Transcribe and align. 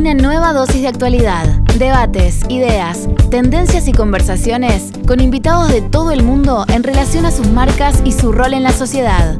Una 0.00 0.14
nueva 0.14 0.54
dosis 0.54 0.80
de 0.80 0.88
actualidad, 0.88 1.46
debates, 1.78 2.40
ideas, 2.48 3.06
tendencias 3.30 3.86
y 3.86 3.92
conversaciones 3.92 4.92
con 5.06 5.20
invitados 5.20 5.70
de 5.70 5.82
todo 5.82 6.10
el 6.10 6.22
mundo 6.22 6.64
en 6.68 6.82
relación 6.82 7.26
a 7.26 7.30
sus 7.30 7.48
marcas 7.48 8.00
y 8.02 8.12
su 8.12 8.32
rol 8.32 8.54
en 8.54 8.62
la 8.62 8.72
sociedad. 8.72 9.38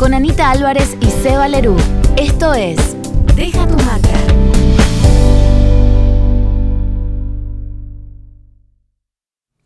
Con 0.00 0.12
Anita 0.12 0.50
Álvarez 0.50 0.96
y 1.00 1.06
Seba 1.06 1.46
Lerú. 1.46 1.76
Esto 2.16 2.54
es 2.54 2.96
Deja 3.36 3.68
tu 3.68 3.76
marca. 3.84 4.08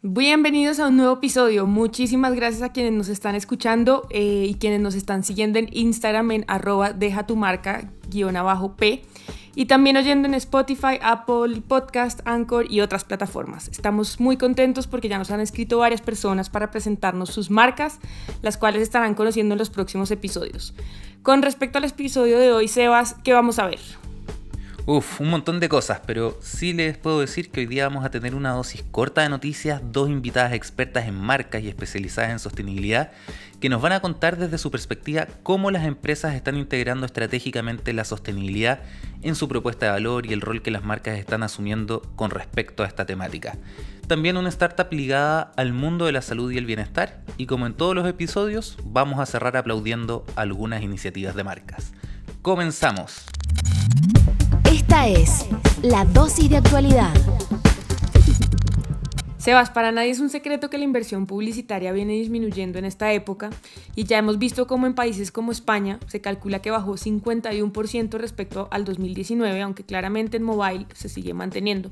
Bienvenidos 0.02 0.78
a 0.78 0.88
un 0.88 0.98
nuevo 0.98 1.14
episodio. 1.14 1.66
Muchísimas 1.66 2.34
gracias 2.34 2.60
a 2.60 2.70
quienes 2.70 2.92
nos 2.92 3.08
están 3.08 3.34
escuchando 3.34 4.06
eh, 4.10 4.44
y 4.50 4.56
quienes 4.56 4.82
nos 4.82 4.94
están 4.94 5.24
siguiendo 5.24 5.58
en 5.58 5.70
Instagram 5.72 6.30
en 6.32 6.44
arroba 6.48 6.92
deja 6.92 7.26
tu 7.26 7.34
marca 7.34 7.90
guion 8.10 8.36
abajo 8.36 8.76
P 8.76 9.06
y 9.54 9.66
también 9.66 9.96
oyendo 9.96 10.28
en 10.28 10.34
Spotify, 10.34 10.98
Apple 11.02 11.62
Podcast, 11.66 12.20
Anchor 12.24 12.70
y 12.70 12.80
otras 12.80 13.04
plataformas. 13.04 13.68
Estamos 13.68 14.20
muy 14.20 14.36
contentos 14.36 14.86
porque 14.86 15.08
ya 15.08 15.18
nos 15.18 15.30
han 15.30 15.40
escrito 15.40 15.78
varias 15.78 16.00
personas 16.00 16.50
para 16.50 16.70
presentarnos 16.70 17.30
sus 17.30 17.50
marcas, 17.50 17.98
las 18.42 18.56
cuales 18.56 18.82
estarán 18.82 19.14
conociendo 19.14 19.54
en 19.54 19.58
los 19.58 19.70
próximos 19.70 20.10
episodios. 20.10 20.74
Con 21.22 21.42
respecto 21.42 21.78
al 21.78 21.84
episodio 21.84 22.38
de 22.38 22.52
hoy, 22.52 22.68
Sebas, 22.68 23.16
¿qué 23.24 23.32
vamos 23.32 23.58
a 23.58 23.66
ver? 23.66 23.80
Uf, 24.86 25.22
un 25.22 25.30
montón 25.30 25.60
de 25.60 25.70
cosas, 25.70 26.02
pero 26.06 26.38
sí 26.42 26.74
les 26.74 26.98
puedo 26.98 27.20
decir 27.20 27.50
que 27.50 27.60
hoy 27.60 27.66
día 27.66 27.88
vamos 27.88 28.04
a 28.04 28.10
tener 28.10 28.34
una 28.34 28.50
dosis 28.50 28.84
corta 28.90 29.22
de 29.22 29.30
noticias, 29.30 29.80
dos 29.82 30.10
invitadas 30.10 30.52
expertas 30.52 31.08
en 31.08 31.14
marcas 31.14 31.62
y 31.62 31.68
especializadas 31.68 32.32
en 32.32 32.38
sostenibilidad, 32.38 33.10
que 33.60 33.70
nos 33.70 33.80
van 33.80 33.92
a 33.92 34.00
contar 34.00 34.36
desde 34.36 34.58
su 34.58 34.70
perspectiva 34.70 35.26
cómo 35.42 35.70
las 35.70 35.86
empresas 35.86 36.34
están 36.34 36.58
integrando 36.58 37.06
estratégicamente 37.06 37.94
la 37.94 38.04
sostenibilidad 38.04 38.82
en 39.22 39.36
su 39.36 39.48
propuesta 39.48 39.86
de 39.86 39.92
valor 39.92 40.26
y 40.26 40.34
el 40.34 40.42
rol 40.42 40.60
que 40.60 40.70
las 40.70 40.84
marcas 40.84 41.18
están 41.18 41.42
asumiendo 41.42 42.02
con 42.14 42.30
respecto 42.30 42.82
a 42.82 42.86
esta 42.86 43.06
temática. 43.06 43.56
También 44.06 44.36
una 44.36 44.50
startup 44.50 44.92
ligada 44.92 45.50
al 45.56 45.72
mundo 45.72 46.04
de 46.04 46.12
la 46.12 46.20
salud 46.20 46.52
y 46.52 46.58
el 46.58 46.66
bienestar, 46.66 47.22
y 47.38 47.46
como 47.46 47.64
en 47.64 47.72
todos 47.72 47.94
los 47.94 48.06
episodios, 48.06 48.76
vamos 48.84 49.18
a 49.18 49.24
cerrar 49.24 49.56
aplaudiendo 49.56 50.26
algunas 50.36 50.82
iniciativas 50.82 51.34
de 51.34 51.44
marcas. 51.44 51.94
Comenzamos. 52.42 53.24
Es 55.02 55.44
la 55.82 56.06
dosis 56.06 56.48
de 56.48 56.56
actualidad. 56.56 57.12
Sebas, 59.36 59.68
para 59.68 59.92
nadie 59.92 60.10
es 60.10 60.20
un 60.20 60.30
secreto 60.30 60.70
que 60.70 60.78
la 60.78 60.84
inversión 60.84 61.26
publicitaria 61.26 61.92
viene 61.92 62.14
disminuyendo 62.14 62.78
en 62.78 62.86
esta 62.86 63.12
época 63.12 63.50
y 63.94 64.04
ya 64.04 64.16
hemos 64.16 64.38
visto 64.38 64.66
cómo 64.66 64.86
en 64.86 64.94
países 64.94 65.30
como 65.30 65.52
España 65.52 66.00
se 66.06 66.22
calcula 66.22 66.62
que 66.62 66.70
bajó 66.70 66.94
51% 66.94 68.18
respecto 68.18 68.68
al 68.70 68.86
2019, 68.86 69.60
aunque 69.60 69.84
claramente 69.84 70.38
en 70.38 70.42
mobile 70.44 70.86
se 70.94 71.10
sigue 71.10 71.34
manteniendo. 71.34 71.90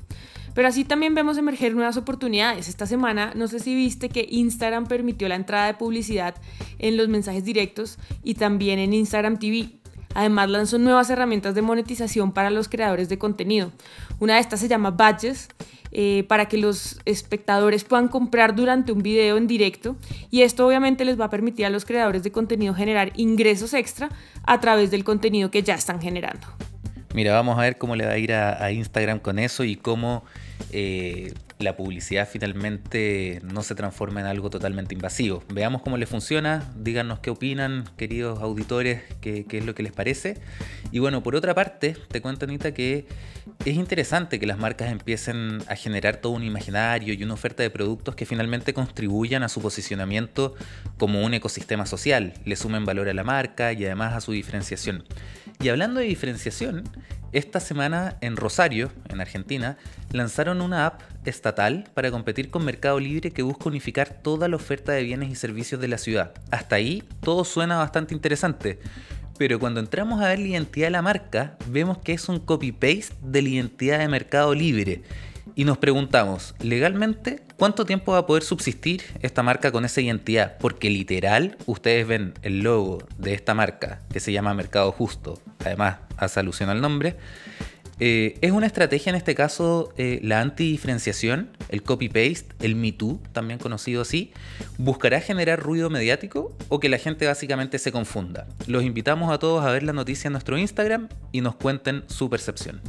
Pero 0.55 0.67
así 0.67 0.83
también 0.83 1.13
vemos 1.13 1.37
emerger 1.37 1.75
nuevas 1.75 1.97
oportunidades. 1.97 2.67
Esta 2.67 2.87
semana, 2.87 3.33
no 3.35 3.47
sé 3.47 3.59
si 3.59 3.75
viste 3.75 4.09
que 4.09 4.27
Instagram 4.27 4.87
permitió 4.87 5.27
la 5.27 5.35
entrada 5.35 5.67
de 5.67 5.75
publicidad 5.75 6.35
en 6.79 6.97
los 6.97 7.09
mensajes 7.09 7.43
directos 7.43 7.99
y 8.23 8.33
también 8.33 8.79
en 8.79 8.93
Instagram 8.93 9.37
TV. 9.37 9.82
Además 10.13 10.49
lanzó 10.49 10.77
nuevas 10.77 11.09
herramientas 11.09 11.55
de 11.55 11.61
monetización 11.61 12.31
para 12.31 12.49
los 12.49 12.69
creadores 12.69 13.09
de 13.09 13.17
contenido. 13.17 13.71
Una 14.19 14.35
de 14.35 14.41
estas 14.41 14.59
se 14.59 14.67
llama 14.67 14.91
Badges, 14.91 15.49
eh, 15.95 16.25
para 16.27 16.47
que 16.47 16.57
los 16.57 16.99
espectadores 17.05 17.83
puedan 17.83 18.07
comprar 18.07 18.55
durante 18.55 18.91
un 18.91 19.03
video 19.03 19.37
en 19.37 19.45
directo 19.45 19.95
y 20.31 20.41
esto 20.41 20.65
obviamente 20.65 21.05
les 21.05 21.19
va 21.19 21.25
a 21.25 21.29
permitir 21.29 21.67
a 21.67 21.69
los 21.69 21.85
creadores 21.85 22.23
de 22.23 22.31
contenido 22.31 22.73
generar 22.73 23.11
ingresos 23.15 23.75
extra 23.75 24.09
a 24.43 24.59
través 24.59 24.89
del 24.89 25.03
contenido 25.03 25.51
que 25.51 25.61
ya 25.61 25.75
están 25.75 26.01
generando. 26.01 26.47
Mira, 27.13 27.33
vamos 27.33 27.59
a 27.59 27.61
ver 27.61 27.77
cómo 27.77 27.95
le 27.95 28.05
va 28.05 28.13
a 28.13 28.17
ir 28.17 28.33
a, 28.33 28.71
Instagram 28.71 29.19
con 29.19 29.37
eso 29.37 29.63
y 29.63 29.75
cómo 29.75 30.25
eh, 30.71 31.31
la 31.59 31.77
publicidad 31.77 32.27
finalmente 32.29 33.39
no 33.43 33.61
se 33.61 33.75
transforma 33.75 34.19
en 34.19 34.25
algo 34.25 34.49
totalmente 34.49 34.95
invasivo. 34.95 35.43
Veamos 35.53 35.83
cómo 35.83 35.97
le 35.97 36.07
funciona, 36.07 36.71
díganos 36.75 37.19
qué 37.19 37.29
opinan, 37.29 37.85
queridos 37.97 38.41
auditores, 38.41 39.01
qué, 39.21 39.45
es 39.47 39.65
lo 39.65 39.75
que 39.75 39.83
les 39.83 39.91
parece. 39.91 40.39
Y 40.91 40.99
bueno, 40.99 41.21
por 41.21 41.35
otra 41.35 41.53
parte, 41.53 41.95
te 42.09 42.19
cuento, 42.19 42.45
Anita, 42.45 42.73
que 42.73 43.05
es 43.63 43.75
interesante 43.75 44.39
que 44.39 44.47
las 44.47 44.57
marcas 44.57 44.91
empiecen 44.91 45.59
a 45.67 45.75
generar 45.75 46.17
todo 46.17 46.33
un 46.33 46.43
imaginario 46.43 47.13
y 47.13 47.23
una 47.23 47.35
oferta 47.35 47.61
de 47.61 47.69
productos 47.69 48.15
que 48.15 48.25
finalmente 48.25 48.73
contribuyan 48.73 49.43
a 49.43 49.49
su 49.49 49.61
posicionamiento 49.61 50.55
como 50.97 51.23
un 51.23 51.35
ecosistema 51.35 51.85
social, 51.85 52.33
le 52.45 52.55
sumen 52.55 52.85
valor 52.85 53.07
a 53.07 53.13
la 53.13 53.23
marca 53.23 53.71
y 53.73 53.85
además 53.85 54.13
a 54.13 54.21
su 54.21 54.31
diferenciación. 54.31 55.03
Y 55.63 55.69
hablando 55.69 56.01
de 56.01 56.07
diferenciación, 56.07 56.83
esta 57.31 57.61
semana 57.61 58.17
en 58.19 58.35
Rosario, 58.35 58.91
en 59.07 59.21
Argentina, 59.21 59.77
lanzaron 60.11 60.59
una 60.59 60.85
app 60.85 61.03
estatal 61.25 61.85
para 61.93 62.11
competir 62.11 62.49
con 62.49 62.65
Mercado 62.65 62.99
Libre 62.99 63.31
que 63.31 63.43
busca 63.43 63.69
unificar 63.69 64.09
toda 64.09 64.49
la 64.49 64.57
oferta 64.57 64.91
de 64.91 65.03
bienes 65.03 65.31
y 65.31 65.35
servicios 65.35 65.79
de 65.79 65.87
la 65.87 65.97
ciudad. 65.97 66.33
Hasta 66.51 66.75
ahí 66.75 67.01
todo 67.21 67.45
suena 67.45 67.77
bastante 67.77 68.13
interesante. 68.13 68.81
Pero 69.37 69.57
cuando 69.57 69.79
entramos 69.79 70.21
a 70.21 70.27
ver 70.27 70.39
la 70.39 70.47
identidad 70.47 70.87
de 70.87 70.91
la 70.91 71.01
marca, 71.01 71.55
vemos 71.67 71.97
que 71.99 72.11
es 72.11 72.27
un 72.27 72.39
copy-paste 72.39 73.15
de 73.21 73.41
la 73.41 73.47
identidad 73.47 73.99
de 73.99 74.09
Mercado 74.09 74.53
Libre 74.53 75.01
y 75.55 75.65
nos 75.65 75.77
preguntamos, 75.77 76.55
legalmente, 76.59 77.41
¿cuánto 77.57 77.85
tiempo 77.85 78.13
va 78.13 78.19
a 78.19 78.25
poder 78.25 78.43
subsistir 78.43 79.03
esta 79.21 79.43
marca 79.43 79.71
con 79.71 79.85
esa 79.85 80.01
identidad? 80.01 80.57
Porque 80.57 80.89
literal, 80.89 81.57
ustedes 81.65 82.07
ven 82.07 82.33
el 82.41 82.61
logo 82.61 82.99
de 83.17 83.33
esta 83.33 83.53
marca, 83.53 84.01
que 84.11 84.19
se 84.19 84.31
llama 84.31 84.53
Mercado 84.53 84.91
Justo, 84.91 85.39
además 85.63 85.97
hace 86.17 86.39
alusión 86.39 86.69
al 86.69 86.81
nombre, 86.81 87.17
eh, 87.99 88.37
es 88.41 88.51
una 88.51 88.65
estrategia 88.65 89.11
en 89.11 89.15
este 89.15 89.35
caso 89.35 89.93
eh, 89.97 90.19
la 90.23 90.41
antidiferenciación, 90.41 91.51
el 91.69 91.83
copy-paste, 91.83 92.47
el 92.61 92.75
Me 92.75 92.91
Too, 92.91 93.21
también 93.31 93.59
conocido 93.59 94.01
así, 94.01 94.31
buscará 94.77 95.21
generar 95.21 95.59
ruido 95.59 95.89
mediático 95.89 96.57
o 96.69 96.79
que 96.79 96.89
la 96.89 96.97
gente 96.97 97.27
básicamente 97.27 97.77
se 97.79 97.91
confunda. 97.91 98.47
Los 98.67 98.83
invitamos 98.83 99.31
a 99.31 99.37
todos 99.37 99.63
a 99.63 99.71
ver 99.71 99.83
la 99.83 99.93
noticia 99.93 100.27
en 100.27 100.33
nuestro 100.33 100.57
Instagram 100.57 101.07
y 101.31 101.41
nos 101.41 101.55
cuenten 101.55 102.03
su 102.07 102.29
percepción. 102.29 102.81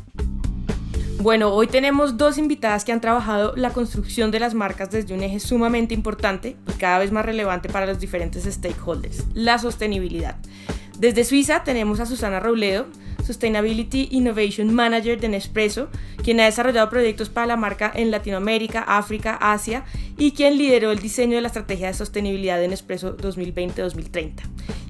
Bueno, 1.18 1.54
hoy 1.54 1.66
tenemos 1.68 2.16
dos 2.18 2.36
invitadas 2.38 2.84
que 2.84 2.92
han 2.92 3.00
trabajado 3.00 3.54
la 3.56 3.70
construcción 3.70 4.30
de 4.30 4.40
las 4.40 4.52
marcas 4.52 4.90
desde 4.90 5.14
un 5.14 5.22
eje 5.22 5.40
sumamente 5.40 5.94
importante 5.94 6.56
y 6.68 6.72
cada 6.72 6.98
vez 6.98 7.12
más 7.12 7.24
relevante 7.24 7.68
para 7.68 7.86
los 7.86 7.98
diferentes 7.98 8.44
stakeholders, 8.44 9.24
la 9.32 9.58
sostenibilidad. 9.58 10.36
Desde 10.98 11.24
Suiza 11.24 11.64
tenemos 11.64 12.00
a 12.00 12.06
Susana 12.06 12.40
Robledo, 12.40 12.86
Sustainability 13.24 14.08
Innovation 14.10 14.72
Manager 14.74 15.18
de 15.18 15.28
Nespresso, 15.28 15.88
quien 16.22 16.40
ha 16.40 16.44
desarrollado 16.44 16.90
proyectos 16.90 17.30
para 17.30 17.46
la 17.46 17.56
marca 17.56 17.90
en 17.94 18.10
Latinoamérica, 18.10 18.82
África, 18.82 19.38
Asia 19.40 19.84
y 20.18 20.32
quien 20.32 20.58
lideró 20.58 20.92
el 20.92 20.98
diseño 20.98 21.36
de 21.36 21.40
la 21.40 21.48
estrategia 21.48 21.86
de 21.86 21.94
sostenibilidad 21.94 22.58
de 22.58 22.68
Nespresso 22.68 23.16
2020-2030. 23.16 24.42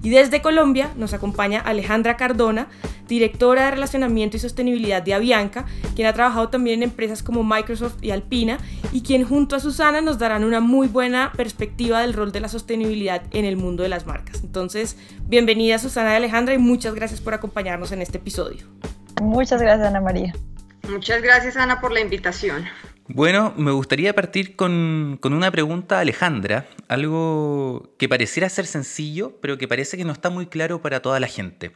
Y 0.05 0.11
desde 0.11 0.43
Colombia 0.43 0.91
nos 0.97 1.15
acompaña 1.15 1.61
Alejandra 1.61 2.19
Cardona, 2.19 2.69
directora 3.09 3.65
de 3.65 3.71
Relacionamiento 3.71 4.37
y 4.37 4.41
Sostenibilidad 4.41 5.03
de 5.03 5.15
Avianca, 5.15 5.65
quien 5.97 6.07
ha 6.07 6.13
trabajado 6.13 6.51
también 6.51 6.83
en 6.83 6.91
empresas 6.91 7.23
como 7.23 7.43
Microsoft 7.43 7.97
y 8.03 8.11
Alpina 8.11 8.59
y 8.93 9.01
quien 9.01 9.25
junto 9.25 9.57
a 9.57 9.61
Susana 9.61 10.03
nos 10.03 10.19
darán 10.19 10.45
una 10.45 10.61
muy 10.61 10.89
buena 10.89 11.33
perspectiva 11.35 12.03
del 12.03 12.13
rol 12.13 12.33
de 12.33 12.41
la 12.41 12.49
sostenibilidad 12.49 13.23
en 13.31 13.47
el 13.47 13.57
mundo 13.57 13.83
de 13.83 13.89
las 13.89 14.07
marcas. 14.07 14.43
Entonces, 14.45 14.99
bienvenida 15.23 15.79
Susana 15.79 16.13
y 16.13 16.17
Alejandra 16.17 16.53
y 16.53 16.59
muchas 16.59 16.95
gracias 16.95 17.23
por 17.23 17.33
acompañarnos 17.33 17.91
en 17.93 18.03
este 18.03 18.19
episodio. 18.19 18.67
Muchas 19.23 19.63
gracias 19.63 19.89
Ana 19.89 20.03
María. 20.03 20.35
Muchas 20.87 21.23
gracias 21.23 21.57
Ana 21.57 21.81
por 21.81 21.93
la 21.93 22.01
invitación. 22.01 22.67
Bueno, 23.07 23.53
me 23.59 23.71
gustaría 23.71 24.15
partir 24.15 24.57
con, 24.57 25.21
una 25.23 25.51
pregunta 25.51 26.01
Alejandra, 26.01 26.67
algo 26.89 27.95
que 27.99 28.09
pareciera 28.09 28.49
ser 28.49 28.67
sencillo, 28.67 29.39
pero 29.43 29.59
que 29.59 29.69
parece 29.69 29.99
que 29.99 30.05
no 30.07 30.13
está 30.13 30.31
muy 30.31 30.47
claro 30.47 30.81
para 30.81 31.03
toda 31.03 31.21
la 31.21 31.27
gente. 31.27 31.73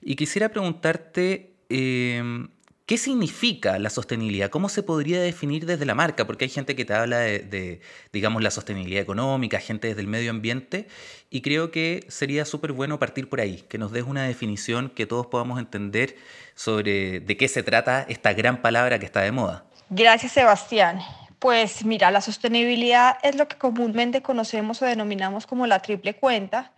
Y 0.00 0.14
quisiera 0.14 0.50
preguntarte, 0.50 1.56
em, 1.68 2.48
¿qué 2.86 2.96
significa 2.96 3.78
la 3.80 3.90
sostenibilidad? 3.90 4.50
¿Cómo 4.50 4.68
se 4.68 4.84
podría 4.84 5.20
definir 5.20 5.66
desde 5.66 5.84
la 5.84 5.96
marca? 5.96 6.28
Porque 6.28 6.44
hay 6.44 6.50
gente 6.50 6.76
que 6.76 6.84
te 6.84 6.94
habla 6.94 7.18
de, 7.18 7.40
de 7.40 7.80
digamos, 8.12 8.40
la 8.40 8.52
sostenibilidad 8.52 9.02
económica, 9.02 9.58
gente 9.58 9.88
desde 9.88 10.00
el 10.02 10.06
medio 10.06 10.30
ambiente, 10.30 10.86
y 11.28 11.40
creo 11.42 11.72
que 11.72 12.06
sería 12.08 12.44
súper 12.44 12.70
bueno 12.72 13.00
partir 13.00 13.28
por 13.28 13.40
ahí, 13.40 13.64
que 13.68 13.78
nos 13.78 13.90
des 13.90 14.04
una 14.04 14.24
definición 14.24 14.90
que 14.90 15.06
todos 15.06 15.26
podamos 15.26 15.58
entender 15.58 16.16
sobre 16.54 17.18
de 17.20 17.36
qué 17.36 17.48
se 17.48 17.64
trata 17.64 18.06
esta 18.08 18.32
gran 18.32 18.62
palabra 18.62 19.00
que 19.00 19.06
está 19.06 19.22
de 19.22 19.32
moda. 19.32 19.67
Gracias, 19.90 20.32
Sebastián. 20.32 21.00
Pues 21.38 21.84
mira, 21.84 22.10
la 22.10 22.20
sostenibilidad 22.20 23.16
es 23.22 23.36
lo 23.36 23.48
que 23.48 23.56
comúnmente 23.56 24.22
conocemos 24.22 24.82
o 24.82 24.84
denominamos 24.84 25.46
como 25.46 25.66
la 25.66 25.80
triple 25.80 26.14
cuenta, 26.14 26.72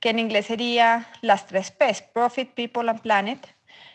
que 0.00 0.10
en 0.10 0.18
inglés 0.18 0.46
sería 0.46 1.08
las 1.20 1.46
tres 1.46 1.70
P's, 1.70 2.02
Profit, 2.02 2.50
People 2.50 2.90
and 2.90 3.00
Planet. 3.00 3.54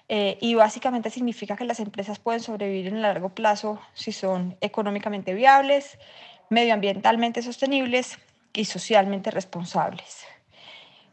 Eh, 0.09 0.37
y 0.39 0.55
básicamente 0.55 1.09
significa 1.09 1.57
que 1.57 1.65
las 1.65 1.81
empresas 1.81 2.19
pueden 2.19 2.39
sobrevivir 2.39 2.87
en 2.87 2.95
el 2.95 3.01
largo 3.01 3.29
plazo 3.29 3.81
si 3.93 4.13
son 4.13 4.55
económicamente 4.61 5.33
viables, 5.33 5.99
medioambientalmente 6.49 7.41
sostenibles 7.41 8.17
y 8.53 8.63
socialmente 8.63 9.29
responsables. 9.31 10.25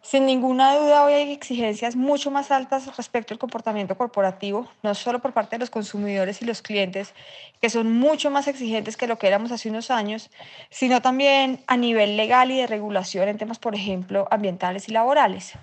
Sin 0.05 0.27
ninguna 0.27 0.77
duda, 0.77 1.03
hoy 1.03 1.15
hay 1.15 1.33
exigencias 1.33 1.97
mucho 1.97 2.31
más 2.31 2.51
altas 2.51 2.95
respecto 2.95 3.33
al 3.33 3.39
comportamiento 3.39 3.97
corporativo, 3.97 4.71
no 4.83 4.95
solo 4.95 5.21
por 5.21 5.33
parte 5.33 5.57
de 5.57 5.61
los 5.61 5.71
consumidores 5.71 6.43
y 6.43 6.45
los 6.45 6.61
clientes, 6.61 7.15
que 7.63 7.71
son 7.71 7.91
mucho 7.91 8.31
más 8.31 8.47
exigentes 8.47 8.99
que 8.99 9.07
lo 9.07 9.17
que 9.17 9.29
éramos 9.29 9.51
hace 9.51 9.71
unos 9.71 9.91
años, 9.91 10.31
sino 10.69 11.01
también 11.01 11.65
a 11.69 11.79
nivel 11.79 12.19
legal 12.19 12.51
y 12.51 12.59
de 12.59 12.67
regulación 12.67 13.31
en 13.31 13.39
temas, 13.39 13.59
por 13.59 13.75
ejemplo, 13.75 14.29
ambientales 14.31 14.91
y 14.91 14.93
laborales. 14.93 15.55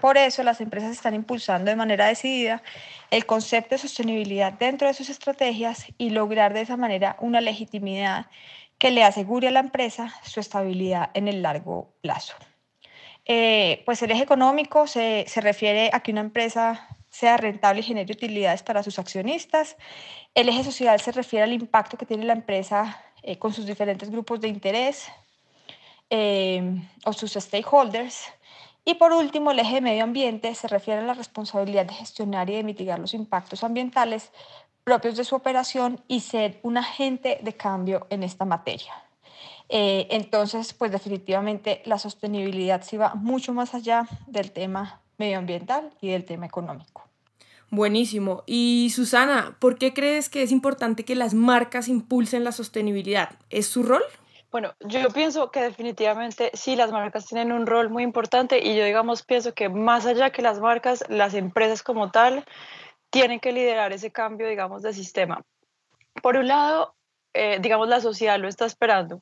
Por 0.00 0.16
eso 0.16 0.44
las 0.44 0.60
empresas 0.60 0.92
están 0.92 1.16
impulsando 1.16 1.68
de 1.68 1.76
manera 1.76 2.06
decidida 2.06 2.62
el 3.10 3.26
concepto 3.26 3.74
de 3.74 3.80
sostenibilidad 3.80 4.52
dentro 4.52 4.86
de 4.86 4.94
sus 4.94 5.10
estrategias 5.10 5.86
y 5.98 6.10
lograr 6.10 6.54
de 6.54 6.60
esa 6.60 6.76
manera 6.76 7.16
una 7.18 7.40
legitimidad 7.40 8.26
que 8.78 8.92
le 8.92 9.02
asegure 9.02 9.48
a 9.48 9.50
la 9.50 9.58
empresa 9.58 10.14
su 10.22 10.38
estabilidad 10.38 11.10
en 11.14 11.26
el 11.26 11.42
largo 11.42 11.90
plazo. 12.00 12.36
Eh, 13.28 13.82
pues 13.84 14.02
el 14.02 14.10
eje 14.10 14.22
económico 14.22 14.86
se, 14.86 15.26
se 15.28 15.40
refiere 15.40 15.90
a 15.92 16.00
que 16.00 16.12
una 16.12 16.22
empresa 16.22 16.88
sea 17.10 17.36
rentable 17.36 17.80
y 17.80 17.84
genere 17.84 18.12
utilidades 18.12 18.62
para 18.62 18.82
sus 18.82 18.98
accionistas. 18.98 19.76
El 20.34 20.48
eje 20.48 20.64
social 20.64 21.00
se 21.00 21.12
refiere 21.12 21.44
al 21.44 21.52
impacto 21.52 21.96
que 21.96 22.06
tiene 22.06 22.24
la 22.24 22.32
empresa 22.32 23.02
eh, 23.22 23.38
con 23.38 23.52
sus 23.52 23.66
diferentes 23.66 24.10
grupos 24.10 24.40
de 24.40 24.48
interés 24.48 25.08
eh, 26.10 26.80
o 27.04 27.12
sus 27.12 27.32
stakeholders. 27.32 28.24
Y 28.84 28.94
por 28.94 29.12
último, 29.12 29.50
el 29.50 29.58
eje 29.58 29.76
de 29.76 29.80
medio 29.82 30.04
ambiente 30.04 30.54
se 30.54 30.68
refiere 30.68 31.00
a 31.00 31.04
la 31.04 31.14
responsabilidad 31.14 31.84
de 31.84 31.94
gestionar 31.94 32.48
y 32.48 32.54
de 32.54 32.62
mitigar 32.62 32.98
los 32.98 33.12
impactos 33.12 33.62
ambientales 33.62 34.30
propios 34.84 35.16
de 35.16 35.24
su 35.24 35.34
operación 35.34 36.02
y 36.08 36.20
ser 36.20 36.58
un 36.62 36.78
agente 36.78 37.38
de 37.42 37.52
cambio 37.54 38.06
en 38.08 38.22
esta 38.22 38.46
materia. 38.46 39.07
Eh, 39.68 40.06
entonces, 40.10 40.72
pues 40.72 40.92
definitivamente 40.92 41.82
la 41.84 41.98
sostenibilidad 41.98 42.82
sí 42.82 42.96
va 42.96 43.14
mucho 43.14 43.52
más 43.52 43.74
allá 43.74 44.08
del 44.26 44.50
tema 44.52 45.00
medioambiental 45.18 45.90
y 46.00 46.10
del 46.10 46.24
tema 46.24 46.46
económico. 46.46 47.04
Buenísimo. 47.70 48.44
Y 48.46 48.90
Susana, 48.94 49.56
¿por 49.58 49.76
qué 49.76 49.92
crees 49.92 50.30
que 50.30 50.42
es 50.42 50.52
importante 50.52 51.04
que 51.04 51.14
las 51.14 51.34
marcas 51.34 51.88
impulsen 51.88 52.44
la 52.44 52.52
sostenibilidad? 52.52 53.30
¿Es 53.50 53.66
su 53.66 53.82
rol? 53.82 54.02
Bueno, 54.50 54.72
yo 54.80 55.10
pienso 55.10 55.50
que 55.50 55.60
definitivamente 55.60 56.50
sí, 56.54 56.74
las 56.74 56.90
marcas 56.90 57.26
tienen 57.26 57.52
un 57.52 57.66
rol 57.66 57.90
muy 57.90 58.02
importante 58.02 58.64
y 58.64 58.74
yo, 58.74 58.84
digamos, 58.84 59.22
pienso 59.22 59.52
que 59.52 59.68
más 59.68 60.06
allá 60.06 60.30
que 60.30 60.40
las 60.40 60.58
marcas, 60.60 61.04
las 61.10 61.34
empresas 61.34 61.82
como 61.82 62.10
tal 62.10 62.46
tienen 63.10 63.40
que 63.40 63.52
liderar 63.52 63.92
ese 63.92 64.10
cambio, 64.10 64.48
digamos, 64.48 64.82
de 64.82 64.94
sistema. 64.94 65.42
Por 66.22 66.36
un 66.36 66.48
lado, 66.48 66.94
eh, 67.34 67.58
digamos, 67.60 67.88
la 67.88 68.00
sociedad 68.00 68.38
lo 68.38 68.48
está 68.48 68.64
esperando. 68.64 69.20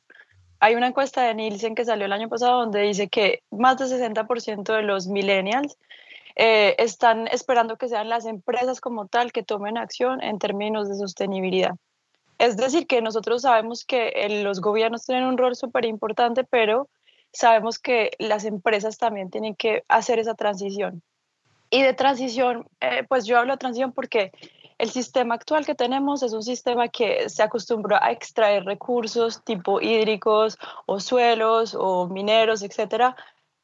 Hay 0.59 0.75
una 0.75 0.87
encuesta 0.87 1.23
de 1.23 1.35
Nielsen 1.35 1.75
que 1.75 1.85
salió 1.85 2.05
el 2.05 2.13
año 2.13 2.29
pasado 2.29 2.59
donde 2.59 2.81
dice 2.81 3.09
que 3.09 3.43
más 3.51 3.77
del 3.77 3.89
60% 3.89 4.75
de 4.75 4.81
los 4.81 5.07
millennials 5.07 5.77
eh, 6.35 6.75
están 6.77 7.27
esperando 7.27 7.77
que 7.77 7.89
sean 7.89 8.09
las 8.09 8.25
empresas 8.25 8.81
como 8.81 9.07
tal 9.07 9.31
que 9.31 9.43
tomen 9.43 9.77
acción 9.77 10.21
en 10.21 10.39
términos 10.39 10.89
de 10.89 10.95
sostenibilidad. 10.95 11.75
Es 12.39 12.57
decir, 12.57 12.85
que 12.85 13.01
nosotros 13.01 13.41
sabemos 13.41 13.85
que 13.85 14.13
los 14.43 14.61
gobiernos 14.61 15.05
tienen 15.05 15.25
un 15.25 15.37
rol 15.37 15.55
súper 15.55 15.85
importante, 15.85 16.43
pero 16.43 16.89
sabemos 17.33 17.79
que 17.79 18.11
las 18.19 18.45
empresas 18.45 18.97
también 18.97 19.29
tienen 19.31 19.55
que 19.55 19.83
hacer 19.87 20.19
esa 20.19 20.35
transición. 20.35 21.01
Y 21.69 21.81
de 21.81 21.93
transición, 21.93 22.67
eh, 22.79 23.03
pues 23.09 23.25
yo 23.25 23.37
hablo 23.37 23.53
de 23.53 23.57
transición 23.57 23.91
porque 23.91 24.31
el 24.77 24.91
sistema 24.91 25.35
actual 25.35 25.65
que 25.65 25.75
tenemos 25.75 26.21
es 26.23 26.33
un 26.33 26.43
sistema 26.43 26.87
que 26.87 27.29
se 27.29 27.43
acostumbró 27.43 27.97
a 28.01 28.11
extraer 28.11 28.63
recursos 28.63 29.43
tipo 29.43 29.81
hídricos 29.81 30.57
o 30.85 30.99
suelos 30.99 31.75
o 31.77 32.07
mineros, 32.07 32.61
etcétera, 32.61 33.15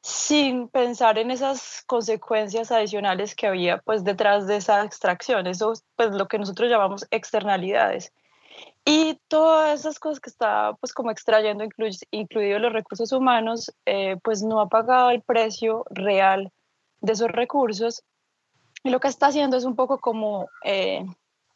sin 0.02 0.68
pensar 0.68 1.18
en 1.18 1.30
esas 1.30 1.82
consecuencias 1.86 2.70
adicionales 2.72 3.34
que 3.34 3.46
había 3.46 3.78
pues 3.78 4.04
detrás 4.04 4.46
de 4.46 4.56
esa 4.56 4.84
extracción, 4.84 5.46
eso 5.46 5.72
pues 5.96 6.10
lo 6.10 6.26
que 6.26 6.38
nosotros 6.38 6.68
llamamos 6.68 7.06
externalidades. 7.10 8.12
Y 8.84 9.18
todas 9.28 9.80
esas 9.80 9.98
cosas 9.98 10.20
que 10.20 10.28
está 10.28 10.74
pues 10.80 10.92
como 10.92 11.10
extrayendo, 11.10 11.64
incluidos 12.10 12.60
los 12.60 12.72
recursos 12.72 13.12
humanos, 13.12 13.72
eh, 13.86 14.16
pues 14.22 14.42
no 14.42 14.60
ha 14.60 14.68
pagado 14.68 15.10
el 15.10 15.22
precio 15.22 15.84
real 15.90 16.52
de 17.00 17.12
esos 17.12 17.30
recursos 17.30 18.02
y 18.84 18.90
lo 18.90 19.00
que 19.00 19.08
está 19.08 19.28
haciendo 19.28 19.56
es 19.56 19.64
un 19.64 19.74
poco 19.74 19.98
como, 19.98 20.48
eh, 20.62 21.04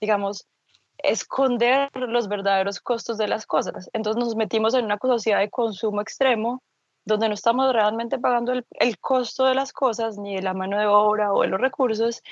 digamos, 0.01 0.49
esconder 0.97 1.91
los 1.95 2.27
verdaderos 2.27 2.81
costos 2.81 3.19
de 3.19 3.29
las 3.29 3.47
cosas. 3.47 3.89
Entonces 3.93 4.19
nos 4.19 4.35
metimos 4.35 4.75
en 4.75 4.87
una 4.87 4.99
sociedad 5.01 5.39
de 5.39 5.51
consumo 5.51 6.01
extremo 6.01 6.63
donde 7.05 7.29
no 7.29 7.35
estamos 7.35 7.73
realmente 7.73 8.19
pagando 8.19 8.53
el, 8.53 8.67
el, 8.73 8.99
costo 8.99 9.47
de 9.47 9.55
las 9.55 9.73
cosas, 9.73 10.19
ni 10.19 10.37
de 10.37 10.43
la 10.43 10.53
mano 10.53 10.79
de 10.79 10.87
obra 10.87 11.33
o 11.33 11.43
de 11.43 11.49
los 11.49 11.61
recursos, 11.61 12.23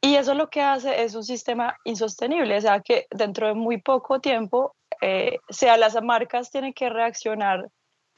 y 0.00 0.14
eso 0.14 0.34
lo 0.34 0.48
que 0.48 0.60
hace 0.60 1.02
es 1.02 1.16
un 1.16 1.24
sistema 1.24 1.76
insostenible, 1.84 2.56
o 2.56 2.60
sea 2.60 2.80
que 2.80 3.06
dentro 3.10 3.48
de 3.48 3.54
muy 3.54 3.80
poco 3.80 4.20
tiempo, 4.20 4.76
eh, 5.00 5.38
sea 5.48 5.76
las 5.76 6.00
marcas 6.00 6.52
tienen 6.52 6.72
que 6.72 6.88
reaccionar 6.88 7.68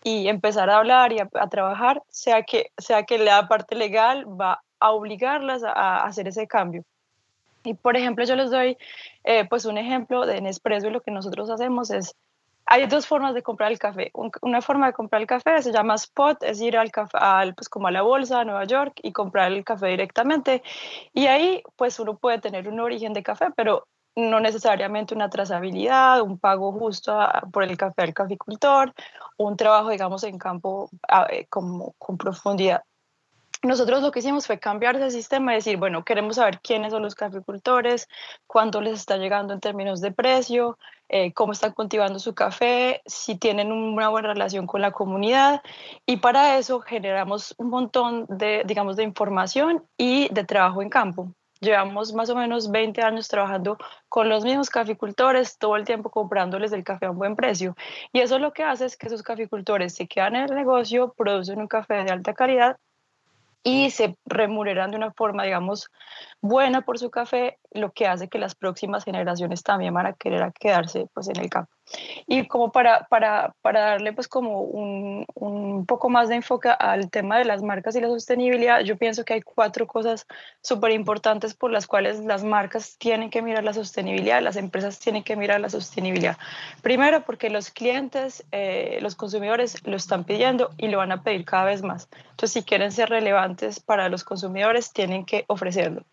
y 0.03 0.29
empezar 0.29 0.69
a 0.69 0.77
hablar 0.77 1.13
y 1.13 1.21
a, 1.21 1.29
a, 1.33 1.49
trabajar, 1.49 2.03
sea 2.11 2.43
que, 2.43 2.71
sea 2.77 3.05
que 3.05 3.17
la 3.17 3.49
parte 3.49 3.75
legal 3.75 4.27
va 4.29 4.61
a 4.85 4.91
obligarlas 4.93 5.65
a, 5.65 6.05
hacer 6.05 6.29
ese 6.29 6.47
cambio. 6.47 6.85
Y 7.65 7.73
por 7.73 7.97
ejemplo, 7.97 8.25
yo 8.27 8.37
les 8.37 8.51
doy 8.51 8.77
eh, 9.25 9.47
pues 9.49 9.65
un 9.65 9.79
ejemplo 9.79 10.27
de 10.27 10.43
Nespresso 10.43 10.89
y 10.89 10.91
lo 10.91 11.01
que 11.01 11.11
nosotros 11.11 11.49
hacemos 11.49 11.91
es, 11.91 12.15
hay 12.67 12.87
dos 12.87 13.07
formas 13.07 13.35
de 13.35 13.43
comprar 13.43 13.73
el 13.73 13.79
café. 13.79 14.11
una 14.43 14.61
forma 14.61 14.87
de 14.87 14.93
comprar 14.93 15.23
el 15.23 15.27
café 15.27 15.63
se 15.63 15.73
llama 15.73 15.95
spot, 15.95 16.43
es 16.43 16.61
ir 16.61 16.77
al, 16.77 16.91
al 17.15 17.55
pues 17.55 17.71
como 17.71 17.89
a 17.89 17.91
la 17.91 18.03
bolsa 18.03 18.41
a 18.41 18.45
Nueva 18.45 18.65
York 18.65 19.01
y 19.03 19.13
comprar 19.13 19.51
el 19.53 19.65
café 19.65 19.87
directamente. 19.89 20.63
Y 21.15 21.27
ahí 21.29 21.63
pues 21.77 21.99
uno 21.99 22.19
puede 22.19 22.39
tener 22.41 22.69
un 22.69 22.81
origen 22.81 23.15
de 23.15 23.23
café, 23.23 23.47
pero 23.57 23.87
no 24.17 24.39
necesariamente 24.39 25.15
una 25.15 25.31
trazabilidad, 25.31 26.21
un 26.21 26.39
pago 26.39 26.73
justo 26.73 27.19
por 27.53 27.65
el 27.65 27.77
café 27.79 28.03
al 28.03 28.13
caficultor, 28.13 28.93
un 29.39 29.57
trabajo, 29.57 29.89
digamos, 29.89 30.25
en 30.25 30.39
campo 30.39 30.91
eh, 31.31 31.47
como, 31.49 31.95
con 31.99 32.19
profundidad. 32.19 32.83
Nosotros 33.65 34.03
lo 34.03 34.13
que 34.13 34.19
hicimos 34.19 34.47
fue 34.47 34.59
cambiar 34.59 34.97
ese 34.97 35.11
sistema 35.11 35.53
y 35.53 35.57
decir, 35.57 35.79
bueno, 35.79 36.05
queremos 36.05 36.37
saber 36.37 36.61
quiénes 36.61 36.93
son 36.93 37.03
los 37.03 37.15
caficultores, 37.15 38.09
cuánto 38.47 38.83
les 38.83 39.01
está 39.01 39.17
llegando 39.17 39.55
en 39.55 39.61
términos 39.61 40.03
de 40.03 40.13
precio, 40.13 40.79
eh, 41.09 41.33
cómo 41.33 41.53
están 41.53 41.73
cultivando 41.73 42.19
su 42.19 42.35
café, 42.35 43.01
si 43.07 43.37
tienen 43.37 43.73
una 43.73 44.11
buena 44.11 44.35
relación 44.35 44.67
con 44.67 44.83
la 44.83 44.93
comunidad. 44.93 45.63
Y 46.05 46.19
para 46.19 46.59
eso 46.59 46.81
generamos 46.81 47.55
un 47.57 47.71
montón 47.71 48.27
de, 48.29 48.65
digamos, 48.67 48.97
de 48.97 49.05
información 49.05 49.83
y 49.97 50.29
de 50.29 50.45
trabajo 50.45 50.83
en 50.83 50.91
campo. 50.91 51.33
Llevamos 51.61 52.13
más 52.13 52.29
o 52.29 52.37
menos 52.37 52.71
20 52.71 53.01
años 53.01 53.29
trabajando 53.29 53.79
con 54.11 54.29
los 54.29 54.45
mismos 54.45 54.69
caficultores, 54.69 55.57
todo 55.57 55.77
el 55.77 55.87
tiempo 55.87 56.11
comprándoles 56.11 56.73
el 56.73 56.85
café 56.85 57.07
a 57.07 57.13
un 57.13 57.17
buen 57.17 57.35
precio. 57.35 57.75
Y 58.13 58.21
eso 58.21 58.39
lo 58.39 58.53
que 58.53 58.63
hace 58.63 58.85
es 58.85 58.99
que 58.99 59.07
esos 59.07 59.23
caficultores 59.23 59.95
se 59.95 60.07
quedan 60.07 60.37
en 60.37 60.51
el 60.51 60.55
negocio, 60.55 61.15
producen 61.17 61.61
un 61.61 61.67
café 61.67 62.05
de 62.05 62.11
alta 62.11 62.35
calidad 62.35 62.77
y 63.65 63.91
se 63.91 64.17
remuneran 64.27 64.91
de 64.91 64.99
una 64.99 65.11
forma, 65.11 65.43
digamos, 65.43 65.91
buena 66.41 66.83
por 66.83 66.99
su 66.99 67.11
café, 67.11 67.59
lo 67.73 67.93
que 67.93 68.07
hace 68.07 68.29
que 68.29 68.39
las 68.39 68.55
próximas 68.55 69.05
generaciones 69.05 69.63
también 69.63 69.95
van 69.95 70.07
a 70.07 70.13
querer 70.13 70.53
quedarse 70.53 71.09
pues, 71.15 71.29
en 71.29 71.41
el 71.41 71.49
campo. 71.49 71.74
Y 72.27 72.47
como 72.47 72.73
para, 72.73 73.07
para, 73.09 73.55
para 73.61 73.81
darle 73.81 74.13
pues 74.13 74.29
como 74.29 74.63
un, 74.63 75.27
un, 75.35 75.87
poco 75.87 76.09
más 76.09 76.29
de 76.29 76.37
enfoque 76.37 76.71
al 76.71 77.11
tema 77.11 77.39
de 77.39 77.45
las 77.45 77.63
marcas 77.63 77.95
y 77.95 78.01
la 78.01 78.09
sostenibilidad, 78.09 78.81
yo 78.81 78.97
pienso 78.97 79.25
que 79.25 79.35
hay 79.35 79.43
cuatro 79.43 79.87
cosas 79.87 80.27
súper 80.63 80.93
importantes 80.93 81.55
por 81.55 81.71
las 81.71 81.87
cuales 81.87 82.21
las 82.21 82.43
marcas 82.43 82.97
tienen 82.99 83.31
que 83.31 83.43
mirar 83.43 83.65
la 83.65 83.75
sostenibilidad, 83.75 84.41
las 84.41 84.57
empresas 84.57 84.99
tienen 84.99 85.23
que 85.23 85.37
mirar 85.37 85.61
la 85.61 85.69
sostenibilidad. 85.69 86.39
Primero, 86.83 87.25
porque 87.25 87.51
los 87.51 87.71
clientes, 87.71 88.45
eh, 88.51 88.99
los 89.03 89.15
consumidores 89.15 89.87
lo 89.87 89.97
están 89.97 90.25
pidiendo 90.25 90.71
y 90.79 90.89
lo 90.89 90.99
van 90.99 91.13
a 91.13 91.23
pedir 91.23 91.45
cada 91.45 91.65
vez 91.65 91.83
más. 91.83 92.09
Entonces, 92.31 92.53
si 92.53 92.63
quieren 92.63 92.93
ser 92.93 93.11
relevantes 93.11 93.81
para 93.81 94.09
los 94.09 94.25
consumidores, 94.25 94.93
tienen 94.93 95.25
que 95.25 95.45
ofrecerlo. 95.49 96.05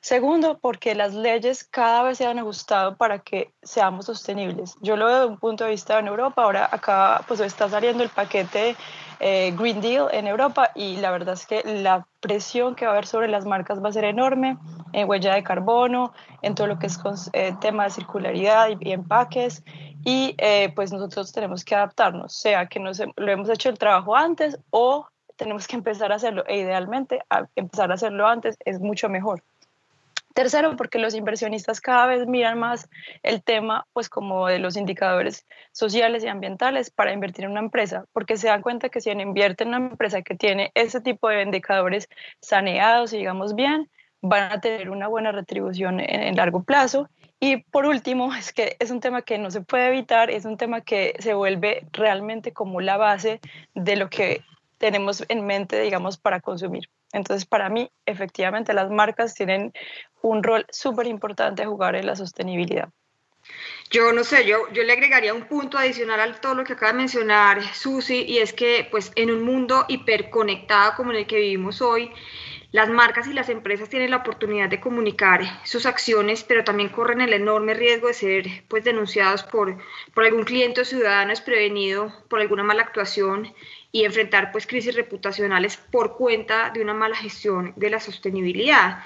Segundo, 0.00 0.58
porque 0.58 0.94
las 0.94 1.12
leyes 1.12 1.64
cada 1.64 2.04
vez 2.04 2.18
se 2.18 2.26
han 2.26 2.38
ajustado 2.38 2.96
para 2.96 3.18
que 3.18 3.52
seamos 3.62 4.06
sostenibles. 4.06 4.76
Yo 4.80 4.96
lo 4.96 5.07
veo 5.08 5.20
de 5.20 5.26
un 5.26 5.38
punto 5.38 5.64
de 5.64 5.70
vista 5.70 5.98
en 5.98 6.06
Europa, 6.06 6.42
ahora 6.42 6.68
acá 6.70 7.22
pues 7.26 7.40
está 7.40 7.68
saliendo 7.68 8.02
el 8.02 8.08
paquete 8.10 8.76
eh, 9.20 9.52
Green 9.58 9.80
Deal 9.80 10.08
en 10.12 10.28
Europa 10.28 10.70
y 10.74 10.96
la 10.98 11.10
verdad 11.10 11.34
es 11.34 11.44
que 11.44 11.62
la 11.64 12.06
presión 12.20 12.76
que 12.76 12.84
va 12.84 12.92
a 12.92 12.94
haber 12.94 13.06
sobre 13.06 13.28
las 13.28 13.44
marcas 13.44 13.82
va 13.82 13.88
a 13.88 13.92
ser 13.92 14.04
enorme 14.04 14.56
en 14.92 15.08
huella 15.08 15.34
de 15.34 15.42
carbono, 15.42 16.12
en 16.42 16.54
todo 16.54 16.68
lo 16.68 16.78
que 16.78 16.86
es 16.86 17.00
eh, 17.32 17.54
tema 17.60 17.84
de 17.84 17.90
circularidad 17.90 18.68
y, 18.80 18.92
empaques 18.92 19.64
y 20.04 20.34
eh, 20.38 20.72
pues 20.74 20.92
nosotros 20.92 21.32
tenemos 21.32 21.64
que 21.64 21.74
adaptarnos, 21.74 22.32
sea 22.32 22.66
que 22.66 22.78
nos, 22.78 23.02
lo 23.16 23.32
hemos 23.32 23.48
hecho 23.48 23.68
el 23.68 23.78
trabajo 23.78 24.14
antes 24.14 24.58
o 24.70 25.06
tenemos 25.36 25.66
que 25.66 25.76
empezar 25.76 26.12
a 26.12 26.16
hacerlo 26.16 26.44
e 26.46 26.58
idealmente 26.58 27.20
a 27.30 27.46
empezar 27.56 27.90
a 27.90 27.94
hacerlo 27.94 28.26
antes 28.26 28.56
es 28.64 28.78
mucho 28.80 29.08
mejor. 29.08 29.42
Tercero, 30.34 30.76
porque 30.76 30.98
los 30.98 31.14
inversionistas 31.14 31.80
cada 31.80 32.06
vez 32.06 32.26
miran 32.26 32.58
más 32.58 32.88
el 33.22 33.42
tema, 33.42 33.86
pues 33.92 34.08
como 34.08 34.46
de 34.46 34.58
los 34.58 34.76
indicadores 34.76 35.46
sociales 35.72 36.22
y 36.22 36.28
ambientales 36.28 36.90
para 36.90 37.12
invertir 37.12 37.46
en 37.46 37.52
una 37.52 37.60
empresa, 37.60 38.04
porque 38.12 38.36
se 38.36 38.48
dan 38.48 38.62
cuenta 38.62 38.88
que 38.88 39.00
si 39.00 39.10
invierten 39.10 39.68
en 39.68 39.74
una 39.74 39.90
empresa 39.90 40.22
que 40.22 40.34
tiene 40.34 40.70
ese 40.74 41.00
tipo 41.00 41.28
de 41.28 41.42
indicadores 41.42 42.08
saneados 42.40 43.12
y 43.12 43.18
digamos 43.18 43.54
bien, 43.54 43.90
van 44.20 44.52
a 44.52 44.60
tener 44.60 44.90
una 44.90 45.08
buena 45.08 45.32
retribución 45.32 46.00
en, 46.00 46.22
en 46.22 46.36
largo 46.36 46.62
plazo. 46.62 47.08
Y 47.40 47.58
por 47.58 47.86
último, 47.86 48.34
es 48.34 48.52
que 48.52 48.76
es 48.78 48.90
un 48.90 49.00
tema 49.00 49.22
que 49.22 49.38
no 49.38 49.50
se 49.50 49.60
puede 49.60 49.88
evitar, 49.88 50.30
es 50.30 50.44
un 50.44 50.56
tema 50.56 50.80
que 50.80 51.14
se 51.18 51.34
vuelve 51.34 51.86
realmente 51.92 52.52
como 52.52 52.80
la 52.80 52.96
base 52.96 53.40
de 53.74 53.96
lo 53.96 54.08
que 54.10 54.42
tenemos 54.78 55.24
en 55.28 55.44
mente, 55.46 55.80
digamos, 55.80 56.18
para 56.18 56.40
consumir. 56.40 56.88
Entonces, 57.12 57.46
para 57.46 57.68
mí, 57.68 57.90
efectivamente, 58.06 58.74
las 58.74 58.90
marcas 58.90 59.34
tienen 59.34 59.72
un 60.22 60.42
rol 60.42 60.66
súper 60.70 61.06
importante 61.06 61.62
a 61.62 61.66
jugar 61.66 61.96
en 61.96 62.06
la 62.06 62.16
sostenibilidad. 62.16 62.88
Yo 63.90 64.12
no 64.12 64.24
sé, 64.24 64.46
yo, 64.46 64.70
yo 64.72 64.82
le 64.82 64.92
agregaría 64.92 65.32
un 65.32 65.46
punto 65.46 65.78
adicional 65.78 66.20
a 66.20 66.40
todo 66.40 66.54
lo 66.54 66.64
que 66.64 66.74
acaba 66.74 66.92
de 66.92 66.98
mencionar 66.98 67.62
Susi, 67.74 68.24
y 68.28 68.38
es 68.38 68.52
que 68.52 68.86
pues 68.90 69.10
en 69.16 69.30
un 69.30 69.42
mundo 69.42 69.86
hiperconectado 69.88 70.92
como 70.96 71.12
en 71.12 71.18
el 71.18 71.26
que 71.26 71.36
vivimos 71.36 71.80
hoy, 71.80 72.10
las 72.70 72.90
marcas 72.90 73.26
y 73.26 73.32
las 73.32 73.48
empresas 73.48 73.88
tienen 73.88 74.10
la 74.10 74.18
oportunidad 74.18 74.68
de 74.68 74.80
comunicar 74.80 75.42
sus 75.64 75.86
acciones, 75.86 76.44
pero 76.44 76.64
también 76.64 76.90
corren 76.90 77.22
el 77.22 77.32
enorme 77.32 77.72
riesgo 77.72 78.08
de 78.08 78.14
ser 78.14 78.46
pues, 78.68 78.84
denunciados 78.84 79.42
por, 79.42 79.78
por 80.12 80.24
algún 80.24 80.44
cliente 80.44 80.82
o 80.82 80.84
ciudadano 80.84 81.30
desprevenido 81.30 82.12
por 82.28 82.40
alguna 82.40 82.64
mala 82.64 82.82
actuación 82.82 83.54
y 83.90 84.04
enfrentar 84.04 84.52
pues, 84.52 84.66
crisis 84.66 84.94
reputacionales 84.94 85.78
por 85.78 86.18
cuenta 86.18 86.70
de 86.70 86.82
una 86.82 86.92
mala 86.92 87.16
gestión 87.16 87.72
de 87.76 87.88
la 87.88 88.00
sostenibilidad. 88.00 89.02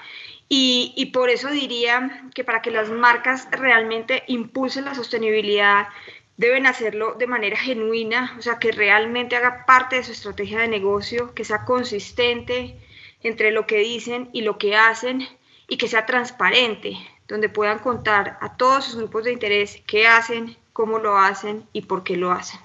Y, 0.49 0.93
y, 0.97 1.07
por 1.07 1.29
eso 1.29 1.49
diría 1.49 2.27
que 2.35 2.43
para 2.43 2.61
que 2.61 2.69
las 2.69 2.89
marcas 2.89 3.47
realmente 3.49 4.23
impulsen 4.27 4.85
la 4.85 4.93
sostenibilidad, 4.93 5.87
deben 6.35 6.67
hacerlo 6.67 7.15
de 7.17 7.27
manera 7.27 7.57
genuina, 7.57 8.35
o 8.37 8.41
sea, 8.41 8.59
que 8.59 8.73
realmente 8.73 9.37
haga 9.37 9.65
parte 9.65 9.95
de 9.95 10.03
su 10.03 10.11
estrategia 10.11 10.59
de 10.59 10.67
negocio, 10.67 11.33
que 11.33 11.45
sea 11.45 11.63
consistente, 11.63 12.77
entre 13.23 13.51
lo 13.51 13.65
que 13.65 13.77
dicen 13.77 14.29
y 14.33 14.41
lo 14.41 14.57
que 14.57 14.75
hacen 14.75 15.27
y 15.67 15.77
que 15.77 15.87
sea 15.87 16.05
transparente, 16.05 16.97
donde 17.27 17.49
puedan 17.49 17.79
contar 17.79 18.37
a 18.41 18.57
todos 18.57 18.85
sus 18.85 18.97
grupos 18.97 19.23
de 19.23 19.33
interés 19.33 19.81
qué 19.87 20.07
hacen, 20.07 20.55
cómo 20.73 20.99
lo 20.99 21.17
hacen 21.17 21.67
y 21.73 21.81
por 21.83 22.03
qué 22.03 22.17
lo 22.17 22.31
hacen. 22.31 22.59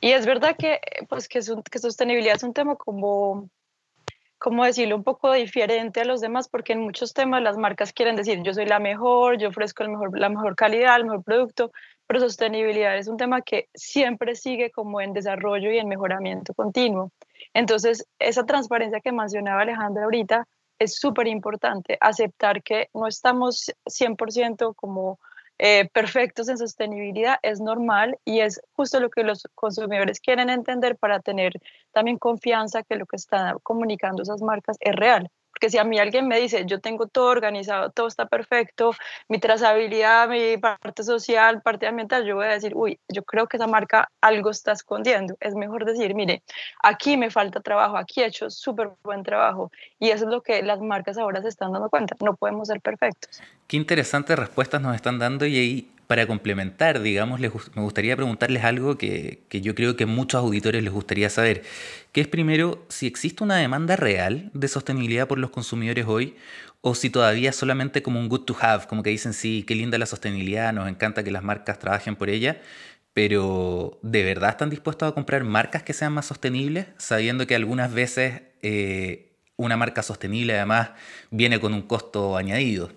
Y 0.00 0.12
es 0.12 0.26
verdad 0.26 0.56
que, 0.58 0.80
pues, 1.08 1.28
que, 1.28 1.40
que 1.70 1.78
sostenibilidad 1.78 2.36
es 2.36 2.42
un 2.42 2.54
tema 2.54 2.76
como, 2.76 3.48
como 4.38 4.64
decirlo, 4.64 4.96
un 4.96 5.04
poco 5.04 5.32
diferente 5.32 6.00
a 6.00 6.04
los 6.04 6.20
demás, 6.20 6.48
porque 6.48 6.72
en 6.72 6.80
muchos 6.80 7.14
temas 7.14 7.42
las 7.42 7.56
marcas 7.56 7.92
quieren 7.92 8.16
decir, 8.16 8.42
yo 8.42 8.54
soy 8.54 8.66
la 8.66 8.78
mejor, 8.78 9.38
yo 9.38 9.48
ofrezco 9.48 9.82
el 9.82 9.90
mejor, 9.90 10.18
la 10.18 10.28
mejor 10.28 10.54
calidad, 10.56 10.96
el 10.96 11.04
mejor 11.04 11.24
producto, 11.24 11.72
pero 12.06 12.20
sostenibilidad 12.20 12.96
es 12.96 13.08
un 13.08 13.16
tema 13.16 13.42
que 13.42 13.68
siempre 13.74 14.34
sigue 14.34 14.70
como 14.70 15.00
en 15.00 15.12
desarrollo 15.12 15.70
y 15.70 15.78
en 15.78 15.88
mejoramiento 15.88 16.54
continuo. 16.54 17.12
Entonces, 17.54 18.06
esa 18.18 18.44
transparencia 18.44 19.00
que 19.00 19.12
mencionaba 19.12 19.62
Alejandra 19.62 20.04
ahorita 20.04 20.46
es 20.78 20.96
súper 20.96 21.26
importante, 21.26 21.98
aceptar 22.00 22.62
que 22.62 22.88
no 22.94 23.06
estamos 23.06 23.72
100% 23.86 24.74
como 24.74 25.18
eh, 25.58 25.88
perfectos 25.92 26.48
en 26.48 26.56
sostenibilidad 26.56 27.38
es 27.42 27.60
normal 27.60 28.16
y 28.24 28.40
es 28.40 28.60
justo 28.76 29.00
lo 29.00 29.10
que 29.10 29.24
los 29.24 29.42
consumidores 29.56 30.20
quieren 30.20 30.50
entender 30.50 30.96
para 30.96 31.18
tener 31.18 31.54
también 31.90 32.16
confianza 32.16 32.84
que 32.84 32.94
lo 32.94 33.06
que 33.06 33.16
están 33.16 33.58
comunicando 33.64 34.22
esas 34.22 34.40
marcas 34.40 34.76
es 34.78 34.94
real. 34.94 35.28
Porque 35.58 35.70
si 35.70 35.78
a 35.78 35.82
mí 35.82 35.98
alguien 35.98 36.28
me 36.28 36.38
dice, 36.38 36.64
yo 36.66 36.78
tengo 36.78 37.08
todo 37.08 37.26
organizado, 37.26 37.90
todo 37.90 38.06
está 38.06 38.26
perfecto, 38.26 38.94
mi 39.28 39.40
trazabilidad, 39.40 40.28
mi 40.28 40.56
parte 40.56 41.02
social, 41.02 41.62
parte 41.62 41.88
ambiental, 41.88 42.24
yo 42.24 42.36
voy 42.36 42.46
a 42.46 42.50
decir, 42.50 42.76
uy, 42.76 43.00
yo 43.08 43.24
creo 43.24 43.48
que 43.48 43.56
esa 43.56 43.66
marca 43.66 44.08
algo 44.20 44.50
está 44.50 44.70
escondiendo. 44.70 45.36
Es 45.40 45.56
mejor 45.56 45.84
decir, 45.84 46.14
mire, 46.14 46.44
aquí 46.80 47.16
me 47.16 47.28
falta 47.28 47.58
trabajo, 47.58 47.96
aquí 47.96 48.22
he 48.22 48.26
hecho 48.26 48.50
súper 48.50 48.90
buen 49.02 49.24
trabajo. 49.24 49.72
Y 49.98 50.10
eso 50.10 50.26
es 50.26 50.30
lo 50.30 50.42
que 50.42 50.62
las 50.62 50.80
marcas 50.80 51.18
ahora 51.18 51.42
se 51.42 51.48
están 51.48 51.72
dando 51.72 51.90
cuenta, 51.90 52.14
no 52.20 52.36
podemos 52.36 52.68
ser 52.68 52.80
perfectos. 52.80 53.42
Qué 53.66 53.76
interesantes 53.76 54.38
respuestas 54.38 54.80
nos 54.80 54.94
están 54.94 55.18
dando 55.18 55.44
y 55.44 55.58
ahí 55.58 55.90
para 56.08 56.26
complementar, 56.26 57.02
digamos, 57.02 57.38
me 57.38 57.48
gustaría 57.82 58.16
preguntarles 58.16 58.64
algo 58.64 58.96
que, 58.96 59.44
yo 59.50 59.74
creo 59.74 59.94
que 59.94 60.06
muchos 60.06 60.40
auditores 60.40 60.82
les 60.82 60.90
gustaría 60.90 61.28
saber, 61.28 61.62
que 62.12 62.22
es 62.22 62.26
primero 62.26 62.86
si 62.88 63.06
existe 63.06 63.44
una 63.44 63.56
demanda 63.56 63.94
real 63.94 64.50
de 64.54 64.68
sostenibilidad 64.68 65.28
por 65.28 65.38
los 65.38 65.50
consumidores 65.50 66.06
hoy 66.08 66.34
o 66.80 66.94
si 66.94 67.10
todavía 67.10 67.52
solamente 67.52 68.02
como 68.02 68.20
un 68.20 68.30
good 68.30 68.46
to 68.46 68.56
have, 68.58 68.86
como 68.86 69.02
que 69.02 69.10
dicen, 69.10 69.34
sí, 69.34 69.64
qué 69.68 69.74
linda 69.74 69.98
la 69.98 70.06
sostenibilidad, 70.06 70.72
nos 70.72 70.88
encanta 70.88 71.22
que 71.22 71.30
las 71.30 71.42
marcas 71.42 71.78
trabajen 71.78 72.16
por 72.16 72.30
ella, 72.30 72.62
pero 73.12 73.98
¿de 74.02 74.24
verdad 74.24 74.48
están 74.48 74.70
dispuestos 74.70 75.10
a 75.10 75.12
comprar 75.12 75.44
marcas 75.44 75.82
que 75.82 75.92
sean 75.92 76.14
más 76.14 76.24
sostenibles, 76.24 76.86
sabiendo 76.96 77.46
que 77.46 77.54
algunas 77.54 77.92
veces 77.92 78.40
eh, 78.62 79.36
una 79.56 79.76
marca 79.76 80.02
sostenible 80.02 80.56
además 80.56 80.92
viene 81.30 81.60
con 81.60 81.74
un 81.74 81.82
costo 81.82 82.38
añadido? 82.38 82.90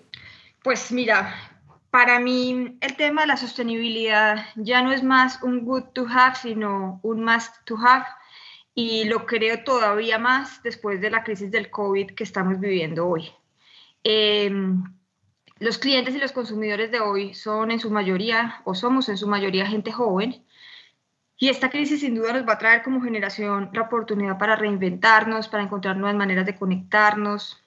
Pues 0.62 0.92
mira, 0.92 1.51
para 1.92 2.18
mí 2.20 2.78
el 2.80 2.96
tema 2.96 3.20
de 3.20 3.26
la 3.26 3.36
sostenibilidad 3.36 4.46
ya 4.56 4.80
no 4.80 4.92
es 4.92 5.02
más 5.02 5.42
un 5.42 5.66
good 5.66 5.90
to 5.92 6.06
have, 6.08 6.36
sino 6.36 7.00
un 7.02 7.22
must 7.22 7.54
to 7.66 7.76
have. 7.76 8.06
Y 8.74 9.04
lo 9.04 9.26
creo 9.26 9.62
todavía 9.62 10.18
más 10.18 10.62
después 10.62 11.02
de 11.02 11.10
la 11.10 11.22
crisis 11.22 11.50
del 11.50 11.68
COVID 11.68 12.12
que 12.12 12.24
estamos 12.24 12.58
viviendo 12.58 13.06
hoy. 13.06 13.30
Em, 14.04 14.82
los 15.58 15.76
clientes 15.76 16.14
y 16.14 16.18
los 16.18 16.32
consumidores 16.32 16.90
de 16.90 17.00
hoy 17.00 17.34
son 17.34 17.70
en 17.70 17.78
su 17.78 17.90
mayoría, 17.90 18.62
o 18.64 18.74
somos 18.74 19.10
en 19.10 19.18
su 19.18 19.28
mayoría, 19.28 19.66
gente 19.66 19.92
joven. 19.92 20.42
Y 21.36 21.50
esta 21.50 21.68
crisis 21.68 22.00
sin 22.00 22.14
duda 22.14 22.32
nos 22.32 22.48
va 22.48 22.54
a 22.54 22.58
traer 22.58 22.82
como 22.82 23.02
generación 23.02 23.68
la 23.74 23.82
oportunidad 23.82 24.38
para 24.38 24.56
reinventarnos, 24.56 25.46
para 25.48 25.62
encontrar 25.62 25.98
nuevas 25.98 26.16
maneras 26.16 26.46
de 26.46 26.56
conectarnos, 26.56 27.62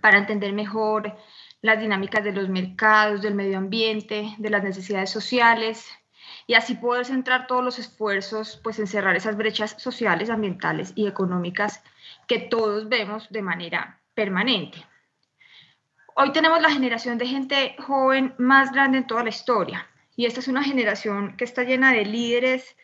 para 0.00 0.18
entender 0.18 0.52
mejor 0.52 1.16
las 1.62 1.80
dinámicas 1.80 2.24
de 2.24 2.32
los 2.32 2.48
mercados, 2.48 3.22
del 3.22 3.34
medio 3.34 3.56
ambiente, 3.56 4.34
de 4.36 4.50
las 4.50 4.64
necesidades 4.64 5.10
sociales 5.10 5.88
y 6.46 6.54
así 6.54 6.74
poder 6.74 7.06
centrar 7.06 7.46
todos 7.46 7.64
los 7.64 7.78
esfuerzos 7.78 8.60
pues 8.62 8.78
en 8.78 8.88
cerrar 8.88 9.16
esas 9.16 9.36
brechas 9.36 9.76
sociales, 9.78 10.28
ambientales 10.28 10.92
y 10.96 11.06
económicas 11.06 11.82
que 12.26 12.40
todos 12.40 12.88
vemos 12.88 13.28
de 13.30 13.42
manera 13.42 14.00
permanente. 14.14 14.84
Hoy 16.14 16.32
tenemos 16.32 16.60
la 16.60 16.70
generación 16.70 17.16
de 17.16 17.26
gente 17.26 17.76
joven 17.78 18.34
más 18.38 18.72
grande 18.72 18.98
en 18.98 19.06
toda 19.06 19.22
la 19.22 19.30
historia 19.30 19.86
y 20.16 20.26
esta 20.26 20.40
es 20.40 20.48
una 20.48 20.64
generación 20.64 21.36
que 21.36 21.44
está 21.44 21.62
llena 21.62 21.92
de 21.92 22.04
líderes 22.04 22.76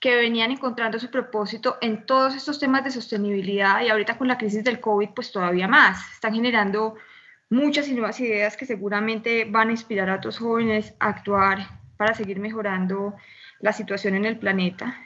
que 0.00 0.16
venían 0.16 0.50
encontrando 0.50 0.98
su 0.98 1.10
propósito 1.10 1.78
en 1.80 2.04
todos 2.04 2.34
estos 2.34 2.58
temas 2.58 2.84
de 2.84 2.90
sostenibilidad 2.90 3.80
y 3.80 3.88
ahorita 3.88 4.18
con 4.18 4.28
la 4.28 4.36
crisis 4.36 4.62
del 4.62 4.80
COVID 4.80 5.10
pues 5.14 5.32
todavía 5.32 5.68
más. 5.68 6.12
Están 6.12 6.34
generando 6.34 6.96
muchas 7.50 7.88
y 7.88 7.92
nuevas 7.92 8.20
ideas 8.20 8.56
que 8.56 8.66
seguramente 8.66 9.44
van 9.44 9.68
a 9.68 9.72
inspirar 9.72 10.10
a 10.10 10.16
otros 10.16 10.38
jóvenes 10.38 10.94
a 10.98 11.08
actuar 11.08 11.68
para 11.96 12.14
seguir 12.14 12.40
mejorando 12.40 13.14
la 13.60 13.72
situación 13.72 14.14
en 14.14 14.24
el 14.24 14.38
planeta. 14.38 15.00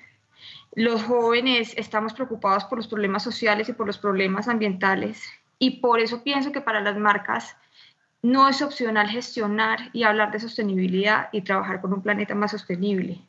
Los 0.75 1.03
jóvenes 1.03 1.75
estamos 1.77 2.15
preocupados 2.15 2.65
por 2.65 2.79
los 2.79 2.89
problemas 2.89 3.23
sociales 3.23 3.69
y 3.69 3.73
por 3.73 3.87
los 3.87 3.99
problemas 3.99 4.49
ambientales 4.49 5.23
y 5.59 5.81
por 5.81 6.01
eso 6.01 6.23
pienso 6.23 6.53
que 6.53 6.61
para 6.61 6.81
las 6.81 6.97
marcas 6.97 7.57
no 8.23 8.49
es 8.49 8.63
opcional 8.63 9.09
gestionar 9.09 9.91
y 9.93 10.05
hablar 10.05 10.31
de 10.31 10.41
sostenibilidad 10.41 11.29
y 11.33 11.43
trabajar 11.43 11.81
con 11.81 11.93
un 11.93 12.03
planeta 12.03 12.35
más 12.35 12.51
sostenible. 12.53 13.21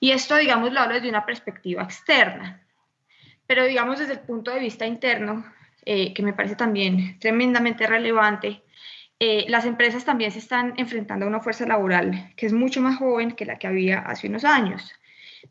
Y 0.00 0.10
esto, 0.10 0.36
digamos, 0.36 0.72
lo 0.72 0.80
hablo 0.80 0.94
desde 0.94 1.08
una 1.08 1.24
perspectiva 1.24 1.82
externa, 1.82 2.62
pero 3.46 3.64
digamos 3.64 3.98
desde 3.98 4.14
el 4.14 4.20
punto 4.20 4.50
de 4.50 4.60
vista 4.60 4.86
interno, 4.86 5.44
eh, 5.86 6.12
que 6.12 6.22
me 6.22 6.32
parece 6.32 6.56
también 6.56 7.18
tremendamente 7.20 7.86
relevante, 7.86 8.62
eh, 9.18 9.46
las 9.48 9.64
empresas 9.64 10.04
también 10.04 10.30
se 10.30 10.40
están 10.40 10.74
enfrentando 10.76 11.24
a 11.24 11.28
una 11.28 11.40
fuerza 11.40 11.64
laboral 11.64 12.34
que 12.36 12.44
es 12.44 12.52
mucho 12.52 12.82
más 12.82 12.98
joven 12.98 13.32
que 13.32 13.46
la 13.46 13.58
que 13.58 13.66
había 13.66 14.00
hace 14.00 14.28
unos 14.28 14.44
años. 14.44 14.92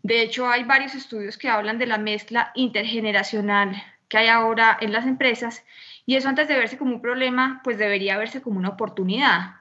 De 0.03 0.21
hecho, 0.21 0.47
hay 0.47 0.63
varios 0.65 0.93
estudios 0.93 1.37
que 1.37 1.49
hablan 1.49 1.79
de 1.79 1.87
la 1.87 1.97
mezcla 1.97 2.51
intergeneracional 2.53 3.81
que 4.07 4.17
hay 4.17 4.27
ahora 4.27 4.77
en 4.81 4.91
las 4.91 5.07
empresas 5.07 5.63
y 6.05 6.15
eso 6.15 6.29
antes 6.29 6.47
de 6.47 6.57
verse 6.57 6.77
como 6.77 6.95
un 6.95 7.01
problema, 7.01 7.61
pues 7.63 7.77
debería 7.77 8.17
verse 8.17 8.41
como 8.41 8.59
una 8.59 8.69
oportunidad. 8.69 9.55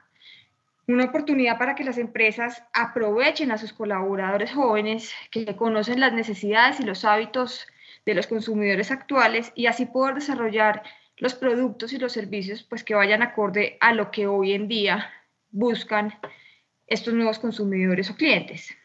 Una 0.87 1.05
oportunidad 1.05 1.57
para 1.57 1.73
que 1.73 1.83
las 1.83 1.97
empresas 1.97 2.63
aprovechen 2.73 3.51
a 3.51 3.57
sus 3.57 3.73
colaboradores 3.73 4.51
jóvenes 4.53 5.11
que 5.31 5.55
conocen 5.55 5.99
las 5.99 6.13
necesidades 6.13 6.79
y 6.79 6.83
los 6.83 7.05
hábitos 7.05 7.65
de 8.05 8.13
los 8.13 8.27
consumidores 8.27 8.91
actuales 8.91 9.51
y 9.55 9.65
así 9.65 9.85
poder 9.85 10.15
desarrollar 10.15 10.83
los 11.17 11.33
productos 11.33 11.93
y 11.93 11.97
los 11.97 12.13
servicios 12.13 12.63
pues 12.63 12.83
que 12.83 12.95
vayan 12.95 13.21
acorde 13.21 13.77
a 13.79 13.93
lo 13.93 14.11
que 14.11 14.27
hoy 14.27 14.53
en 14.53 14.67
día 14.67 15.11
buscan 15.49 16.13
estos 16.87 17.13
nuevos 17.13 17.39
consumidores 17.39 18.09
o 18.09 18.15
clientes. 18.15 18.75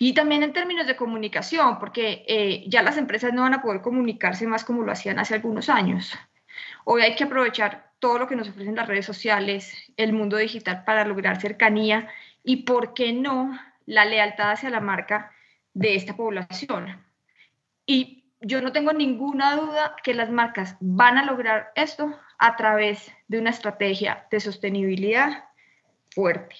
Y 0.00 0.14
también 0.14 0.42
en 0.42 0.52
términos 0.52 0.86
de 0.86 0.96
comunicación, 0.96 1.78
porque 1.78 2.24
eh, 2.28 2.64
ya 2.68 2.82
las 2.82 2.96
empresas 2.96 3.32
no 3.32 3.42
van 3.42 3.54
a 3.54 3.62
poder 3.62 3.80
comunicarse 3.80 4.46
más 4.46 4.64
como 4.64 4.82
lo 4.82 4.92
hacían 4.92 5.18
hace 5.18 5.34
algunos 5.34 5.68
años. 5.68 6.16
Hoy 6.84 7.02
hay 7.02 7.16
que 7.16 7.24
aprovechar 7.24 7.90
todo 7.98 8.18
lo 8.18 8.28
que 8.28 8.36
nos 8.36 8.48
ofrecen 8.48 8.76
las 8.76 8.86
redes 8.86 9.06
sociales, 9.06 9.92
el 9.96 10.12
mundo 10.12 10.36
digital 10.36 10.84
para 10.84 11.04
lograr 11.04 11.40
cercanía 11.40 12.08
y, 12.44 12.58
¿por 12.58 12.94
qué 12.94 13.12
no?, 13.12 13.58
la 13.86 14.04
lealtad 14.04 14.52
hacia 14.52 14.70
la 14.70 14.80
marca 14.80 15.32
de 15.74 15.94
esta 15.94 16.14
población. 16.14 17.04
Y 17.86 18.17
yo 18.40 18.60
no 18.60 18.72
tengo 18.72 18.92
ninguna 18.92 19.56
duda 19.56 19.96
que 20.02 20.14
las 20.14 20.30
marcas 20.30 20.76
van 20.80 21.18
a 21.18 21.24
lograr 21.24 21.72
esto 21.74 22.14
a 22.38 22.56
través 22.56 23.10
de 23.26 23.38
una 23.38 23.50
estrategia 23.50 24.26
de 24.30 24.40
sostenibilidad 24.40 25.44
fuerte. 26.14 26.56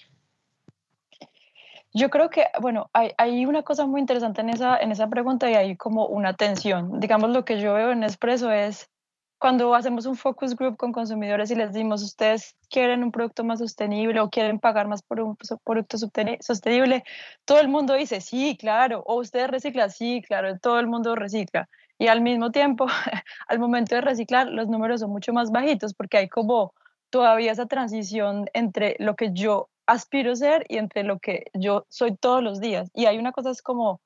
Yo 1.94 2.10
creo 2.10 2.30
que, 2.30 2.46
bueno, 2.60 2.90
hay, 2.92 3.46
una 3.46 3.62
cosa 3.62 3.86
muy 3.86 4.00
interesante 4.00 4.40
en 4.42 4.50
esa, 4.50 4.76
en 4.78 4.92
esa 4.92 5.08
pregunta 5.08 5.50
y 5.50 5.54
hay 5.54 5.76
como 5.76 6.06
una 6.06 6.34
tensión. 6.34 7.00
Digamos, 7.00 7.30
lo 7.30 7.44
que 7.44 7.60
yo 7.60 7.74
veo 7.74 7.92
en 7.92 8.04
Expreso 8.04 8.52
es 8.52 8.90
cuando 9.38 9.74
hacemos 9.74 10.06
un 10.06 10.16
focus 10.16 10.56
group 10.56 10.76
con 10.76 10.92
consumidores 10.92 11.50
y 11.50 11.54
les 11.54 11.72
decimos, 11.72 12.02
ustedes 12.02 12.56
quieren 12.68 13.04
un 13.04 13.12
producto 13.12 13.44
más 13.44 13.60
sostenible 13.60 14.20
o 14.20 14.30
quieren 14.30 14.58
pagar 14.58 14.88
más 14.88 15.02
por 15.02 15.20
un 15.20 15.36
producto 15.64 15.96
sostenible, 15.96 17.04
todo 17.44 17.60
el 17.60 17.68
mundo 17.68 17.94
dice, 17.94 18.20
sí, 18.20 18.56
claro, 18.58 19.02
o 19.06 19.20
ustedes 19.20 19.48
reciclan, 19.48 19.90
sí, 19.90 20.22
claro, 20.26 20.58
todo 20.58 20.80
el 20.80 20.88
mundo 20.88 21.14
recicla. 21.14 21.68
Y 21.98 22.08
al 22.08 22.20
mismo 22.20 22.50
tiempo, 22.50 22.86
al 23.48 23.58
momento 23.58 23.94
de 23.94 24.00
reciclar, 24.00 24.48
los 24.48 24.68
números 24.68 25.00
son 25.00 25.10
mucho 25.10 25.32
más 25.32 25.50
bajitos 25.50 25.94
porque 25.94 26.18
hay 26.18 26.28
como 26.28 26.74
todavía 27.10 27.52
esa 27.52 27.66
transición 27.66 28.46
entre 28.54 28.96
lo 28.98 29.16
que 29.16 29.32
yo 29.32 29.68
aspiro 29.86 30.36
ser 30.36 30.66
y 30.68 30.76
entre 30.76 31.02
lo 31.02 31.18
que 31.18 31.46
yo 31.54 31.86
soy 31.88 32.16
todos 32.16 32.42
los 32.42 32.60
días. 32.60 32.90
Y 32.94 33.06
hay 33.06 33.18
una 33.18 33.32
cosa 33.32 33.50
es 33.50 33.62
como, 33.62 34.00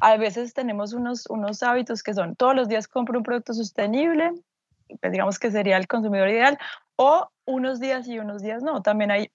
a 0.00 0.16
veces 0.16 0.54
tenemos 0.54 0.92
unos, 0.92 1.26
unos 1.28 1.62
hábitos 1.62 2.02
que 2.02 2.14
son, 2.14 2.36
todos 2.36 2.54
los 2.54 2.68
días 2.68 2.88
compro 2.88 3.18
un 3.18 3.24
producto 3.24 3.54
sostenible, 3.54 4.32
digamos 5.10 5.38
que 5.38 5.50
sería 5.50 5.76
el 5.76 5.86
consumidor 5.86 6.28
ideal, 6.28 6.58
o 6.96 7.30
unos 7.44 7.80
días 7.80 8.08
y 8.08 8.18
unos 8.18 8.42
días 8.42 8.62
no. 8.62 8.82
También 8.82 9.10
hay, 9.10 9.30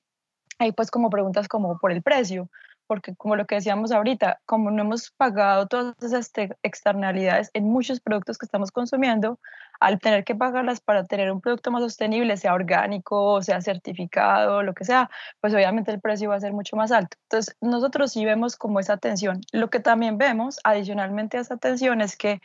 hay 0.60 0.72
pues 0.72 0.92
como 0.92 1.10
preguntas 1.10 1.48
como 1.48 1.78
por 1.80 1.92
el 1.92 2.04
precio, 2.04 2.50
porque 2.88 3.16
como 3.16 3.36
lo 3.36 3.46
que 3.46 3.56
decíamos 3.56 3.92
ahorita, 3.92 4.42
como 4.46 4.70
no 4.70 4.84
hemos 4.84 5.12
pagado 5.12 5.68
todas 5.68 5.96
esas 6.02 6.32
externalidades 6.64 7.50
en 7.54 7.66
muchos 7.66 8.00
productos 8.00 8.38
que 8.38 8.46
estamos 8.46 8.72
consumiendo, 8.72 9.40
al 9.80 10.00
tener 10.00 10.24
que 10.24 10.36
pagarlas 10.36 10.80
para 10.82 11.04
tener 11.04 11.32
un 11.32 11.42
producto 11.42 11.72
más 11.72 11.82
sostenible, 11.82 12.38
sea 12.38 12.54
orgánico, 12.54 13.42
sea 13.42 13.62
certificado, 13.62 14.64
lo 14.64 14.74
que 14.74 14.86
sea, 14.86 15.10
pues 15.42 15.54
obviamente 15.54 15.92
el 15.92 16.00
precio 16.00 16.30
va 16.30 16.36
a 16.36 16.40
ser 16.40 16.54
mucho 16.54 16.76
más 16.76 16.92
alto. 16.92 17.18
Entonces, 17.24 17.56
nosotros 17.62 18.12
sí 18.12 18.26
vemos 18.26 18.56
como 18.56 18.80
esa 18.80 18.98
tensión. 18.98 19.42
Lo 19.52 19.70
que 19.70 19.80
también 19.80 20.18
vemos, 20.18 20.60
adicionalmente 20.64 21.38
a 21.38 21.42
esa 21.42 21.58
tensión, 21.58 22.02
es 22.02 22.16
que 22.16 22.42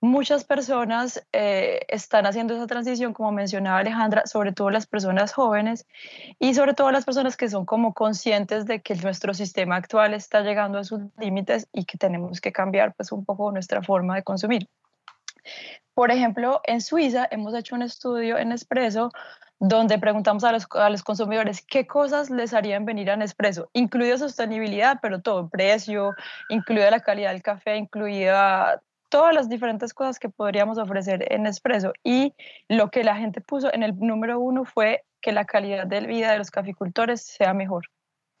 Muchas 0.00 0.44
personas 0.44 1.26
eh, 1.32 1.80
están 1.88 2.26
haciendo 2.26 2.54
esa 2.54 2.66
transición, 2.66 3.14
como 3.14 3.32
mencionaba 3.32 3.78
Alejandra, 3.78 4.26
sobre 4.26 4.52
todo 4.52 4.68
las 4.68 4.86
personas 4.86 5.32
jóvenes 5.32 5.86
y 6.38 6.52
sobre 6.54 6.74
todo 6.74 6.92
las 6.92 7.06
personas 7.06 7.36
que 7.36 7.48
son 7.48 7.64
como 7.64 7.94
conscientes 7.94 8.66
de 8.66 8.82
que 8.82 8.94
nuestro 8.96 9.32
sistema 9.32 9.76
actual 9.76 10.12
está 10.12 10.42
llegando 10.42 10.78
a 10.78 10.84
sus 10.84 11.00
límites 11.18 11.68
y 11.72 11.86
que 11.86 11.96
tenemos 11.96 12.42
que 12.42 12.52
cambiar 12.52 12.94
pues 12.94 13.10
un 13.10 13.24
poco 13.24 13.50
nuestra 13.52 13.82
forma 13.82 14.16
de 14.16 14.22
consumir. 14.22 14.68
Por 15.94 16.10
ejemplo, 16.10 16.60
en 16.64 16.82
Suiza 16.82 17.26
hemos 17.30 17.54
hecho 17.54 17.74
un 17.74 17.82
estudio 17.82 18.36
en 18.36 18.52
Espresso 18.52 19.10
donde 19.58 19.98
preguntamos 19.98 20.44
a 20.44 20.52
los, 20.52 20.66
a 20.72 20.90
los, 20.90 21.02
consumidores 21.02 21.64
qué 21.66 21.86
cosas 21.86 22.28
les 22.28 22.52
harían 22.52 22.84
venir 22.84 23.10
a 23.10 23.16
Nespresso, 23.16 23.70
incluida 23.72 24.18
sostenibilidad, 24.18 24.98
pero 25.00 25.22
todo, 25.22 25.48
precio, 25.48 26.14
incluida 26.50 26.90
la 26.90 27.00
calidad 27.00 27.32
del 27.32 27.42
café, 27.42 27.76
incluida 27.76 28.82
todas 29.16 29.34
las 29.34 29.48
diferentes 29.48 29.94
cosas 29.94 30.18
que 30.18 30.28
podríamos 30.28 30.76
ofrecer 30.76 31.32
en 31.32 31.46
Espresso. 31.46 31.94
Y 32.04 32.34
lo 32.68 32.90
que 32.90 33.02
la 33.02 33.16
gente 33.16 33.40
puso 33.40 33.72
en 33.72 33.82
el 33.82 33.98
número 33.98 34.38
uno 34.38 34.66
fue 34.66 35.04
que 35.22 35.32
la 35.32 35.46
calidad 35.46 35.86
de 35.86 36.00
vida 36.00 36.32
de 36.32 36.36
los 36.36 36.50
caficultores 36.50 37.22
sea 37.22 37.54
mejor. 37.54 37.86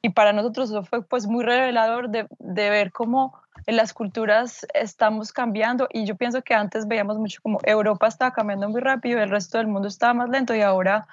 Y 0.02 0.10
para 0.10 0.34
nosotros 0.34 0.68
eso 0.68 0.84
fue 0.84 1.02
pues 1.02 1.26
muy 1.26 1.44
revelador 1.44 2.10
de, 2.10 2.26
de 2.38 2.68
ver 2.68 2.92
cómo 2.92 3.40
en 3.64 3.76
las 3.76 3.94
culturas 3.94 4.66
estamos 4.74 5.32
cambiando 5.32 5.88
y 5.90 6.04
yo 6.04 6.14
pienso 6.14 6.42
que 6.42 6.52
antes 6.52 6.86
veíamos 6.86 7.16
mucho 7.16 7.40
como 7.42 7.58
Europa 7.62 8.06
estaba 8.06 8.34
cambiando 8.34 8.68
muy 8.68 8.82
rápido, 8.82 9.22
el 9.22 9.30
resto 9.30 9.56
del 9.56 9.68
mundo 9.68 9.88
estaba 9.88 10.12
más 10.12 10.28
lento 10.28 10.54
y 10.54 10.60
ahora 10.60 11.08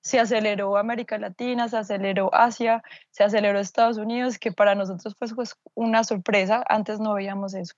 se 0.00 0.20
aceleró 0.20 0.76
América 0.76 1.18
Latina, 1.18 1.68
se 1.68 1.76
aceleró 1.76 2.32
Asia, 2.32 2.84
se 3.10 3.24
aceleró 3.24 3.58
Estados 3.58 3.98
Unidos, 3.98 4.38
que 4.38 4.52
para 4.52 4.76
nosotros 4.76 5.16
pues, 5.18 5.34
pues 5.34 5.56
una 5.74 6.04
sorpresa, 6.04 6.62
antes 6.68 7.00
no 7.00 7.14
veíamos 7.14 7.54
eso. 7.54 7.74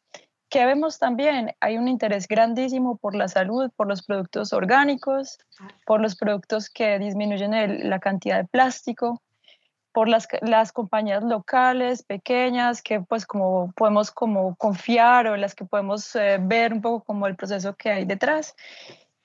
¿Qué 0.51 0.67
vemos 0.67 0.99
también? 0.99 1.55
Hay 1.61 1.79
un 1.79 1.87
interés 1.87 2.27
grandísimo 2.27 2.97
por 2.97 3.15
la 3.15 3.29
salud, 3.29 3.71
por 3.77 3.87
los 3.87 4.03
productos 4.03 4.53
orgánicos, 4.53 5.39
por 5.87 6.01
los 6.01 6.17
productos 6.17 6.69
que 6.69 6.99
disminuyen 6.99 7.89
la 7.89 8.01
cantidad 8.01 8.39
de 8.39 8.49
plástico, 8.49 9.23
por 9.93 10.09
las, 10.09 10.27
las, 10.43 10.73
compañías 10.73 11.23
locales, 11.23 12.03
pequeñas, 12.03 12.83
que 12.83 13.01
pues 13.01 13.27
como 13.27 13.73
podemos 13.77 14.11
como 14.11 14.57
confiar 14.57 15.29
o 15.29 15.37
las 15.37 15.55
que 15.55 15.65
podemos 15.65 16.17
eh, 16.17 16.39
ver 16.41 16.73
un 16.73 16.83
poco 16.83 17.05
como 17.05 17.29
el 17.29 17.37
proceso 17.37 17.77
que 17.77 17.91
hay 17.91 18.05
detrás 18.05 18.57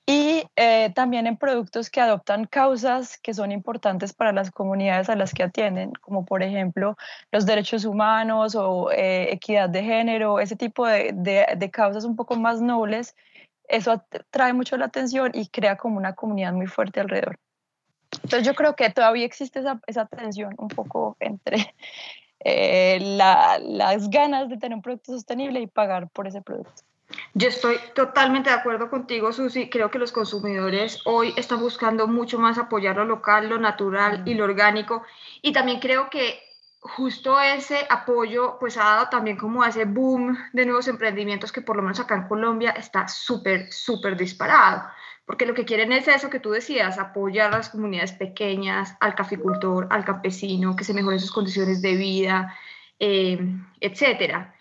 y 0.07 0.43
eh, 0.55 0.91
también 0.93 1.25
en 1.25 1.35
productos 1.35 1.89
que 1.89 1.99
adoptan 1.99 2.45
causas 2.45 3.17
que 3.17 3.33
son 3.33 3.51
importantes 3.51 4.13
para 4.13 4.31
las 4.31 4.51
comunidades 4.51 5.09
a 5.09 5.15
las 5.15 5.33
que 5.33 5.41
atienden, 5.41 5.93
como 5.93 6.25
por 6.25 6.43
ejemplo 6.43 6.95
los 7.31 7.47
derechos 7.47 7.85
humanos 7.85 8.53
o 8.55 8.91
eh, 8.91 9.33
equidad 9.33 9.67
de 9.67 9.83
género, 9.83 10.39
ese 10.39 10.55
tipo 10.55 10.85
de, 10.85 11.11
de, 11.11 11.71
causas 11.71 12.05
un 12.05 12.15
poco 12.15 12.35
más 12.35 12.61
nobles, 12.61 13.15
eso 13.67 13.91
atrae 13.91 14.53
mucho 14.53 14.77
la 14.77 14.85
atención 14.85 15.31
y 15.33 15.47
crea 15.47 15.75
como 15.75 15.97
una 15.97 16.13
comunidad 16.13 16.53
muy 16.53 16.67
fuerte 16.67 16.99
alrededor. 16.99 17.39
Entonces 18.11 18.45
yo 18.45 18.53
creo 18.53 18.75
que 18.75 18.91
todavía 18.91 19.25
existe 19.25 19.59
esa, 19.59 19.81
esa 19.87 20.05
tensión 20.05 20.53
un 20.59 20.67
poco 20.67 21.17
entre 21.19 21.73
eh, 22.41 22.99
las 23.01 24.07
ganas 24.11 24.49
de 24.49 24.57
tener 24.57 24.75
un 24.75 24.83
producto 24.83 25.13
sostenible 25.13 25.61
y 25.61 25.67
pagar 25.67 26.09
por 26.09 26.27
ese 26.27 26.43
producto. 26.43 26.83
Yo 27.33 27.49
estoy 27.49 27.77
totalmente 27.93 28.49
de 28.49 28.55
acuerdo 28.55 28.89
contigo, 28.89 29.31
Susi. 29.33 29.69
Creo 29.69 29.91
que 29.91 29.99
los 29.99 30.11
consumidores 30.11 31.01
hoy 31.05 31.33
están 31.37 31.59
buscando 31.59 32.07
mucho 32.07 32.39
más 32.39 32.57
apoyar 32.57 32.97
lo 32.97 33.05
local, 33.05 33.49
lo 33.49 33.59
natural 33.59 34.23
y 34.25 34.33
lo 34.33 34.45
orgánico. 34.45 35.03
Y 35.41 35.51
también 35.51 35.79
creo 35.79 36.09
que 36.09 36.39
justo 36.79 37.41
ese 37.41 37.85
apoyo 37.89 38.57
pues 38.59 38.77
ha 38.77 38.83
dado 38.83 39.09
también 39.09 39.37
como 39.37 39.65
ese 39.65 39.85
boom 39.85 40.37
de 40.53 40.65
nuevos 40.65 40.87
emprendimientos 40.87 41.51
que 41.51 41.61
por 41.61 41.75
lo 41.75 41.81
menos 41.81 41.99
acá 41.99 42.15
en 42.15 42.27
Colombia 42.27 42.71
está 42.71 43.07
súper, 43.07 43.71
súper 43.71 44.15
disparado. 44.15 44.83
Porque 45.25 45.47
lo 45.47 45.55
que 45.55 45.65
quieren 45.65 45.91
es 45.91 46.07
eso 46.07 46.29
que 46.29 46.39
tú 46.39 46.51
decías, 46.51 46.99
apoyar 46.99 47.51
a 47.51 47.57
las 47.57 47.69
comunidades 47.69 48.11
pequeñas, 48.11 48.95
al 48.99 49.15
caficultor, 49.15 49.87
al 49.89 50.05
campesino, 50.05 50.75
que 50.75 50.83
se 50.83 50.93
mejoren 50.93 51.19
sus 51.19 51.31
condiciones 51.31 51.81
de 51.81 51.95
vida, 51.95 52.55
eh, 52.99 53.39
etcétera. 53.79 54.53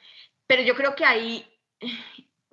Pero 0.46 0.62
yo 0.62 0.74
creo 0.74 0.94
que 0.94 1.04
ahí 1.04 1.46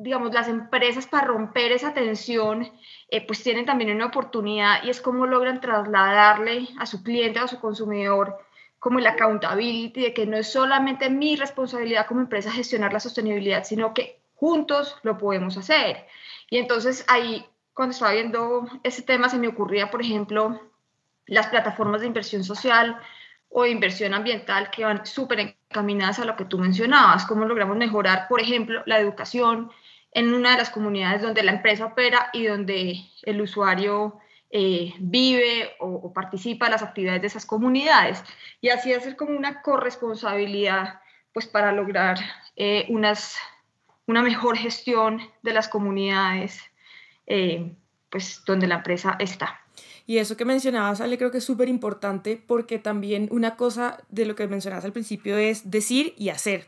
digamos, 0.01 0.33
las 0.33 0.47
empresas 0.47 1.05
para 1.05 1.27
romper 1.27 1.71
esa 1.71 1.93
tensión, 1.93 2.71
eh, 3.07 3.25
pues 3.25 3.43
tienen 3.43 3.65
también 3.65 3.95
una 3.95 4.07
oportunidad 4.07 4.83
y 4.83 4.89
es 4.89 4.99
cómo 4.99 5.27
logran 5.27 5.61
trasladarle 5.61 6.69
a 6.79 6.87
su 6.87 7.03
cliente, 7.03 7.39
a 7.39 7.47
su 7.47 7.59
consumidor, 7.59 8.39
como 8.79 8.97
el 8.97 9.05
accountability, 9.05 10.01
de 10.01 10.13
que 10.13 10.25
no 10.25 10.37
es 10.37 10.51
solamente 10.51 11.09
mi 11.11 11.35
responsabilidad 11.35 12.07
como 12.07 12.21
empresa 12.21 12.51
gestionar 12.51 12.91
la 12.91 12.99
sostenibilidad, 12.99 13.63
sino 13.63 13.93
que 13.93 14.19
juntos 14.33 14.97
lo 15.03 15.19
podemos 15.19 15.55
hacer. 15.57 16.07
Y 16.49 16.57
entonces 16.57 17.05
ahí, 17.07 17.45
cuando 17.75 17.91
estaba 17.91 18.13
viendo 18.13 18.67
ese 18.81 19.03
tema, 19.03 19.29
se 19.29 19.37
me 19.37 19.49
ocurría, 19.49 19.91
por 19.91 20.01
ejemplo, 20.01 20.59
las 21.27 21.47
plataformas 21.47 22.01
de 22.01 22.07
inversión 22.07 22.43
social 22.43 22.99
o 23.49 23.63
de 23.63 23.69
inversión 23.69 24.15
ambiental 24.15 24.71
que 24.71 24.83
van 24.83 25.05
súper 25.05 25.39
encaminadas 25.41 26.17
a 26.17 26.25
lo 26.25 26.35
que 26.35 26.45
tú 26.45 26.57
mencionabas, 26.57 27.25
cómo 27.25 27.45
logramos 27.45 27.77
mejorar, 27.77 28.27
por 28.27 28.41
ejemplo, 28.41 28.81
la 28.87 28.97
educación, 28.97 29.71
en 30.11 30.33
una 30.33 30.51
de 30.51 30.57
las 30.57 30.69
comunidades 30.69 31.21
donde 31.21 31.43
la 31.43 31.53
empresa 31.53 31.85
opera 31.85 32.29
y 32.33 32.45
donde 32.45 32.97
el 33.23 33.41
usuario 33.41 34.19
eh, 34.49 34.93
vive 34.99 35.71
o, 35.79 36.11
participa 36.11 36.65
en 36.65 36.73
las 36.73 36.83
actividades 36.83 37.21
de 37.21 37.27
esas 37.27 37.45
comunidades. 37.45 38.21
Y 38.59 38.69
así 38.69 38.93
hacer 38.93 39.15
como 39.15 39.37
una 39.37 39.61
corresponsabilidad 39.61 40.99
pues 41.33 41.47
para 41.47 41.71
lograr 41.71 42.17
eh, 42.57 42.85
unas, 42.89 43.37
una 44.05 44.21
mejor 44.21 44.57
gestión 44.57 45.21
de 45.41 45.53
las 45.53 45.69
comunidades 45.69 46.59
eh, 47.27 47.73
pues 48.09 48.43
donde 48.45 48.67
la 48.67 48.75
empresa 48.75 49.15
está. 49.19 49.61
Y 50.05 50.17
eso 50.17 50.35
que 50.35 50.43
mencionabas, 50.43 50.99
Ale, 50.99 51.17
creo 51.17 51.31
que 51.31 51.37
es 51.37 51.45
súper 51.45 51.69
importante 51.69 52.41
porque 52.45 52.79
también 52.79 53.29
una 53.31 53.55
cosa 53.55 54.03
de 54.09 54.25
lo 54.25 54.35
que 54.35 54.47
mencionabas 54.47 54.83
al 54.83 54.91
principio 54.91 55.37
es 55.37 55.71
decir 55.71 56.13
y 56.17 56.27
hacer. 56.27 56.67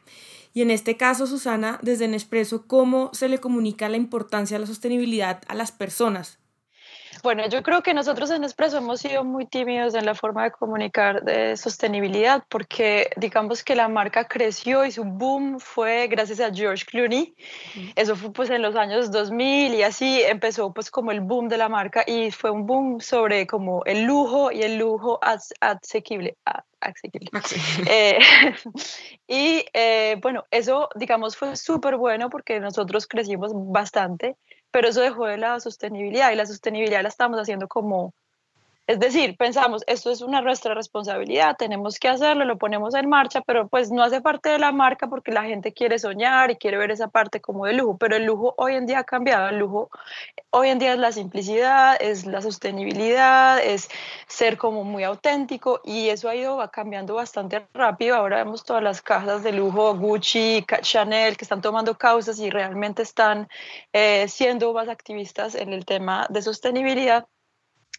Y 0.53 0.61
en 0.61 0.69
este 0.71 0.97
caso, 0.97 1.25
Susana, 1.25 1.79
desde 1.81 2.07
Nespresso, 2.07 2.67
¿cómo 2.67 3.09
se 3.13 3.27
le 3.27 3.39
comunica 3.39 3.89
la 3.89 3.97
importancia 3.97 4.55
de 4.55 4.61
la 4.61 4.67
sostenibilidad 4.67 5.41
a 5.47 5.55
las 5.55 5.71
personas? 5.71 6.39
Bueno, 7.23 7.47
yo 7.47 7.63
creo 7.63 7.81
que 7.83 7.93
nosotros 7.93 8.31
en 8.31 8.43
Espresso 8.43 8.79
hemos 8.79 8.99
sido 8.99 9.23
muy 9.23 9.45
tímidos 9.45 9.95
en 9.95 10.05
la 10.05 10.13
forma 10.13 10.43
de 10.43 10.51
comunicar 10.51 11.23
de 11.23 11.55
sostenibilidad 11.55 12.43
porque 12.49 13.11
digamos 13.15 13.63
que 13.63 13.75
la 13.75 13.87
marca 13.87 14.27
creció 14.27 14.83
y 14.83 14.91
su 14.91 15.05
boom 15.05 15.59
fue 15.59 16.07
gracias 16.07 16.41
a 16.41 16.53
George 16.53 16.83
Clooney. 16.85 17.33
Eso 17.95 18.17
fue 18.17 18.33
pues 18.33 18.49
en 18.49 18.61
los 18.61 18.75
años 18.75 19.09
2000 19.09 19.73
y 19.73 19.83
así 19.83 20.21
empezó 20.23 20.73
pues 20.73 20.91
como 20.91 21.11
el 21.11 21.21
boom 21.21 21.47
de 21.47 21.57
la 21.57 21.69
marca 21.69 22.03
y 22.05 22.29
fue 22.31 22.51
un 22.51 22.65
boom 22.65 22.99
sobre 22.99 23.47
como 23.47 23.85
el 23.85 24.03
lujo 24.03 24.51
y 24.51 24.63
el 24.63 24.77
lujo 24.77 25.19
asequible. 25.61 26.35
Asequible. 26.83 27.29
Eh, 27.89 28.19
y 29.27 29.65
eh, 29.73 30.17
bueno, 30.21 30.45
eso 30.51 30.89
digamos 30.95 31.35
fue 31.35 31.55
súper 31.55 31.97
bueno 31.97 32.29
porque 32.29 32.59
nosotros 32.59 33.07
crecimos 33.07 33.51
bastante 33.53 34.37
pero 34.73 34.87
eso 34.87 35.01
dejó 35.01 35.27
de 35.27 35.37
la 35.37 35.59
sostenibilidad 35.59 36.31
y 36.31 36.35
la 36.35 36.47
sostenibilidad 36.47 37.03
la 37.03 37.09
estamos 37.09 37.39
haciendo 37.39 37.67
como 37.67 38.15
es 38.85 38.99
decir, 38.99 39.37
pensamos, 39.37 39.83
esto 39.87 40.11
es 40.11 40.21
una 40.21 40.41
nuestra 40.41 40.73
responsabilidad, 40.73 41.55
tenemos 41.57 41.99
que 41.99 42.09
hacerlo, 42.09 42.43
lo 42.43 42.57
ponemos 42.57 42.93
en 42.95 43.07
marcha, 43.07 43.41
pero 43.41 43.69
pues 43.69 43.91
no 43.91 44.03
hace 44.03 44.19
parte 44.19 44.49
de 44.49 44.59
la 44.59 44.73
marca 44.73 45.07
porque 45.07 45.31
la 45.31 45.43
gente 45.43 45.71
quiere 45.73 45.99
soñar 45.99 46.51
y 46.51 46.57
quiere 46.57 46.77
ver 46.77 46.91
esa 46.91 47.07
parte 47.07 47.39
como 47.39 47.65
de 47.65 47.73
lujo, 47.73 47.97
pero 47.97 48.17
el 48.17 48.25
lujo 48.25 48.53
hoy 48.57 48.75
en 48.75 48.85
día 48.85 48.99
ha 48.99 49.03
cambiado, 49.05 49.47
el 49.47 49.57
lujo 49.57 49.89
hoy 50.49 50.69
en 50.69 50.79
día 50.79 50.93
es 50.93 50.99
la 50.99 51.13
simplicidad, 51.13 51.95
es 52.01 52.25
la 52.25 52.41
sostenibilidad, 52.41 53.63
es 53.63 53.89
ser 54.27 54.57
como 54.57 54.83
muy 54.83 55.03
auténtico 55.03 55.79
y 55.85 56.09
eso 56.09 56.27
ha 56.27 56.35
ido 56.35 56.59
cambiando 56.71 57.15
bastante 57.15 57.65
rápido. 57.73 58.15
Ahora 58.15 58.37
vemos 58.37 58.63
todas 58.65 58.83
las 58.83 59.01
casas 59.01 59.43
de 59.43 59.53
lujo, 59.53 59.95
Gucci, 59.95 60.65
Chanel, 60.81 61.37
que 61.37 61.45
están 61.45 61.61
tomando 61.61 61.97
causas 61.97 62.39
y 62.39 62.49
realmente 62.49 63.01
están 63.01 63.47
eh, 63.93 64.27
siendo 64.27 64.73
más 64.73 64.89
activistas 64.89 65.55
en 65.55 65.73
el 65.73 65.85
tema 65.85 66.27
de 66.29 66.41
sostenibilidad 66.41 67.27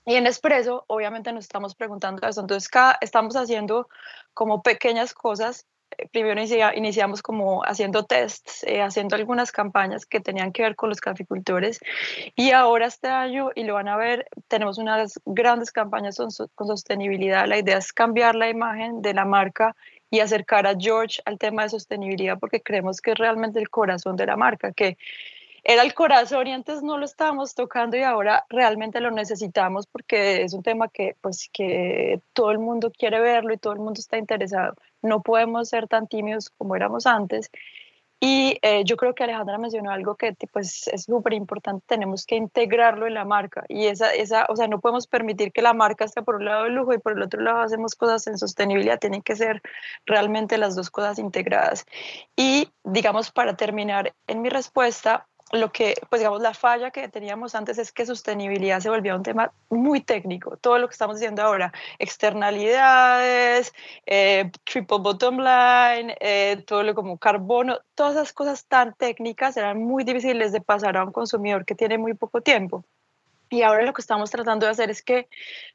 y 0.07 0.17
en 0.17 0.27
Expreso, 0.27 0.85
obviamente 0.89 1.33
nos 1.33 1.45
estamos 1.45 1.75
preguntando 1.75 2.27
eso. 2.27 2.41
Entonces, 2.41 2.69
cada, 2.69 2.99
estamos 3.01 3.37
haciendo 3.37 3.89
como 4.35 4.63
pequeñas 4.63 5.15
cosas. 5.15 5.67
Eh, 5.97 6.09
primero 6.13 6.41
iniciamos 6.75 7.23
como 7.23 7.63
haciendo 7.65 8.05
tests, 8.05 8.65
eh, 8.65 8.83
haciendo 8.83 9.17
algunas 9.17 9.51
campañas 9.51 10.05
que 10.05 10.21
tenían 10.21 10.53
que 10.53 10.63
ver 10.63 10.77
con 10.77 10.91
los 10.91 11.01
caficultores. 11.01 11.81
Y 12.37 12.51
ahora 12.51 12.87
este 12.87 13.09
año, 13.09 13.51
y 13.55 13.65
lo 13.65 13.75
van 13.75 13.89
a 13.89 13.97
ver, 13.97 14.27
tenemos 14.49 14.77
unas 14.79 15.21
grandes 15.25 15.73
campañas 15.73 16.17
con, 16.17 16.29
con 16.55 16.67
sostenibilidad. 16.67 17.47
La 17.47 17.59
idea 17.59 17.79
es 17.79 17.93
cambiar 17.93 18.35
la 18.35 18.51
imagen 18.51 19.01
de 19.01 19.15
la 19.15 19.25
marca 19.25 19.75
y 20.11 20.21
acercar 20.21 20.67
a 20.67 20.75
George 20.79 21.23
al 21.25 21.39
tema 21.39 21.63
de 21.63 21.71
sostenibilidad 21.71 22.39
porque 22.39 22.63
creemos 22.63 23.01
que 23.01 23.13
es 23.13 23.19
realmente 23.19 23.59
el 23.59 23.71
corazón 23.71 24.17
de 24.17 24.27
la 24.27 24.37
marca, 24.37 24.73
que 24.73 24.97
era 25.65 25.83
el 25.83 25.95
corazón 25.95 26.47
y 26.47 26.53
antes 26.53 26.83
no 26.83 26.99
lo 26.99 27.07
estábamos 27.07 27.55
tocando 27.55 27.97
y 27.97 28.03
ahora 28.03 28.45
realmente 28.51 29.01
lo 29.01 29.11
necesitamos 29.11 29.87
porque 29.87 30.43
es 30.43 30.53
un 30.53 30.63
tema 30.63 30.89
que 30.89 31.17
pues 31.23 31.49
que 31.53 32.21
todo 32.35 32.51
el 32.51 32.59
mundo 32.59 32.93
quiere 32.97 33.19
verlo 33.21 33.55
y 33.55 33.59
todo 33.59 33.73
el 33.73 33.79
mundo 33.79 33.99
está 33.99 34.19
interesado. 34.19 34.75
No 35.01 35.23
podemos 35.23 35.71
ser 35.71 35.89
tan 35.89 36.07
tímidos 36.07 36.51
como 36.51 36.77
éramos 36.77 37.07
antes. 37.07 37.51
Y 38.21 38.59
eh, 38.63 38.85
yo 38.85 38.97
creo 38.97 39.15
que 39.15 39.25
Alejandra 39.25 39.59
mencionó 39.59 39.91
algo 39.91 40.17
que 40.17 40.35
pues, 40.51 40.89
es 40.89 41.05
súper 41.05 41.35
importante, 41.35 41.85
tenemos 41.87 42.25
que 42.25 42.37
integrarlo 42.37 43.07
en 43.07 43.13
la 43.15 43.27
marca. 43.27 43.65
Y 43.69 43.87
esa, 43.87 44.15
esa, 44.15 44.47
o 44.49 44.57
sea, 44.57 44.67
no 44.67 44.81
podemos 44.81 45.07
permitir 45.07 45.53
que 45.53 45.61
la 45.61 45.75
marca 45.75 46.07
esté 46.07 46.23
por 46.23 46.37
un 46.37 46.47
lado 46.47 46.65
el 46.65 46.75
lujo 46.75 46.95
y 46.95 46.99
por 46.99 47.13
el 47.13 47.23
otro 47.23 47.43
lado 47.43 47.61
hacemos 47.61 47.95
cosas 47.95 48.27
en 48.27 48.39
sostenibilidad, 48.39 48.99
tienen 48.99 49.21
que 49.21 49.37
ser 49.37 49.61
realmente 50.07 50.57
las 50.57 50.75
dos 50.75 50.91
cosas 50.91 51.19
integradas. 51.19 51.85
Y 52.35 52.71
digamos, 52.83 53.31
para 53.31 53.57
terminar 53.57 54.15
en 54.27 54.41
mi 54.41 54.49
respuesta, 54.49 55.27
lo 55.55 55.73
que, 55.73 55.95
pues 56.09 56.21
digamos, 56.21 56.41
la 56.41 56.55
falla 56.55 56.91
que 56.91 57.09
teníamos 57.09 57.55
antes 57.55 57.79
es 57.79 57.93
que 57.93 58.07
sostenibilidad 58.07 58.81
se 58.81 58.89
volvía 58.89 59.15
un 59.15 59.23
tema 59.23 59.53
muy 59.71 60.01
técnico. 60.01 60.57
Todo 60.57 60.79
lo 60.79 60.89
que 60.89 60.93
estamos 60.93 61.17
diciendo 61.17 61.43
ahora, 61.43 61.73
externalidades, 61.99 63.73
eh, 64.07 64.51
triple 64.65 64.99
bottom 64.99 65.39
line, 65.39 66.17
eh, 66.21 66.63
todo 66.67 66.83
lo 66.83 66.95
como 66.95 67.19
carbono, 67.19 67.79
todas 67.95 68.15
esas 68.15 68.33
cosas 68.33 68.67
tan 68.67 68.95
técnicas 68.95 69.57
eran 69.57 69.79
muy 69.83 70.05
difíciles 70.05 70.53
de 70.53 70.61
pasar 70.61 70.97
a 70.97 71.05
un 71.05 71.13
consumidor 71.13 71.65
que 71.65 71.75
tiene 71.75 71.99
muy 71.99 72.15
poco 72.15 72.41
tiempo. 72.41 72.85
Y 73.51 73.63
ahora 73.63 73.85
lo 73.85 73.93
que 73.93 74.01
estamos 74.01 74.31
tratando 74.31 74.67
de 74.67 74.73
hacer 74.73 74.91
es 74.91 75.03
que 75.03 75.29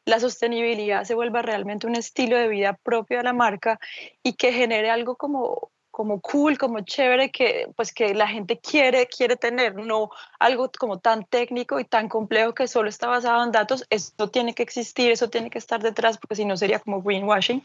la 0.06 0.20
sostenibilidad 0.20 1.04
se 1.04 1.16
vuelva 1.16 1.42
realmente 1.42 1.88
un 1.88 1.96
estilo 1.96 2.36
de 2.38 2.48
vida 2.48 2.74
propio 2.84 3.18
de 3.18 3.24
la 3.24 3.34
marca 3.34 3.80
y 4.24 4.34
que 4.34 4.52
genere 4.52 4.90
algo 4.90 5.16
como 5.16 5.72
como 6.00 6.22
cool, 6.22 6.58
como 6.58 6.80
chévere, 6.80 7.30
que 7.30 7.68
pues 7.76 7.92
que 7.92 8.14
la 8.16 8.26
gente 8.26 8.58
quiere, 8.58 9.08
quiere 9.08 9.36
tener, 9.36 9.76
no 9.76 10.10
algo 10.40 10.72
como 10.80 11.00
tan 11.00 11.26
técnico 11.26 11.78
y 11.78 11.84
tan 11.84 12.08
complejo 12.08 12.54
que 12.54 12.70
solo 12.70 12.88
está 12.88 13.08
basado 13.08 13.44
en 13.44 13.52
datos, 13.52 13.86
eso 13.90 14.30
tiene 14.30 14.54
que 14.54 14.64
existir, 14.64 15.12
eso 15.12 15.30
tiene 15.30 15.50
que 15.50 15.58
estar 15.58 15.84
detrás, 15.84 16.18
porque 16.18 16.38
si 16.38 16.46
no 16.46 16.56
sería 16.56 16.80
como 16.80 17.02
greenwashing, 17.02 17.62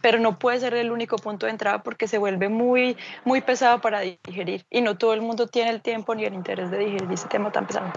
pero 0.00 0.18
no 0.18 0.36
puede 0.36 0.58
ser 0.58 0.74
el 0.74 0.90
único 0.90 1.14
punto 1.16 1.46
de 1.46 1.52
entrada 1.52 1.84
porque 1.84 2.08
se 2.08 2.18
vuelve 2.18 2.48
muy, 2.48 2.96
muy 3.24 3.40
pesado 3.40 3.80
para 3.80 4.00
digerir 4.00 4.66
y 4.68 4.80
no 4.80 4.98
todo 4.98 5.14
el 5.14 5.22
mundo 5.22 5.46
tiene 5.46 5.70
el 5.70 5.80
tiempo 5.80 6.12
ni 6.16 6.24
el 6.24 6.34
interés 6.34 6.72
de 6.72 6.78
digerir 6.78 7.08
ese 7.12 7.28
tema 7.28 7.52
tan 7.52 7.68
pesado. 7.68 7.92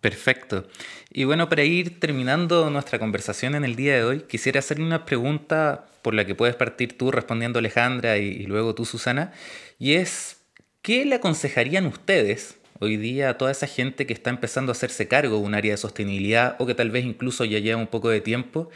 Perfecto. 0.00 0.68
Y 1.10 1.24
bueno, 1.24 1.48
para 1.48 1.64
ir 1.64 1.98
terminando 1.98 2.70
nuestra 2.70 2.98
conversación 2.98 3.54
en 3.54 3.64
el 3.64 3.76
día 3.76 3.96
de 3.96 4.04
hoy, 4.04 4.20
quisiera 4.28 4.60
hacerle 4.60 4.84
una 4.84 5.04
pregunta 5.04 5.86
por 6.02 6.14
la 6.14 6.24
que 6.24 6.34
puedes 6.34 6.54
partir 6.54 6.96
tú 6.96 7.10
respondiendo 7.10 7.58
Alejandra 7.58 8.18
y, 8.18 8.44
luego 8.46 8.74
tú 8.74 8.84
Susana, 8.84 9.32
y 9.78 9.94
es, 9.94 10.42
¿qué 10.82 11.04
le 11.04 11.16
aconsejarían 11.16 11.86
ustedes 11.86 12.58
hoy 12.78 12.96
día 12.98 13.30
a 13.30 13.38
toda 13.38 13.50
esa 13.50 13.66
gente 13.66 14.06
que 14.06 14.12
está 14.12 14.30
empezando 14.30 14.70
a 14.70 14.74
hacerse 14.74 15.08
cargo 15.08 15.38
de 15.38 15.42
un 15.42 15.54
área 15.54 15.72
de 15.72 15.78
sostenibilidad 15.78 16.56
o 16.58 16.66
que 16.66 16.74
tal 16.74 16.90
vez 16.90 17.04
incluso 17.04 17.44
ya 17.44 17.58
lleva 17.58 17.80
un 17.80 17.86
poco 17.88 18.10
de 18.10 18.20
tiempo 18.20 18.70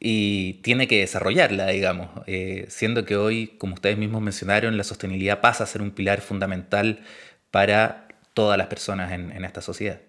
y 0.00 0.54
tiene 0.62 0.88
que 0.88 1.00
desarrollarla, 1.00 1.68
digamos, 1.68 2.08
eh, 2.26 2.66
siendo 2.68 3.04
que 3.04 3.16
hoy, 3.16 3.54
como 3.58 3.74
ustedes 3.74 3.98
mismos 3.98 4.22
mencionaron, 4.22 4.76
la 4.76 4.84
sostenibilidad 4.84 5.40
pasa 5.40 5.64
a 5.64 5.66
ser 5.68 5.82
un 5.82 5.92
pilar 5.92 6.20
fundamental 6.22 7.04
para 7.52 8.08
todas 8.34 8.58
las 8.58 8.66
personas 8.66 9.12
en 9.12 9.44
esta 9.44 9.60
sociedad? 9.60 10.00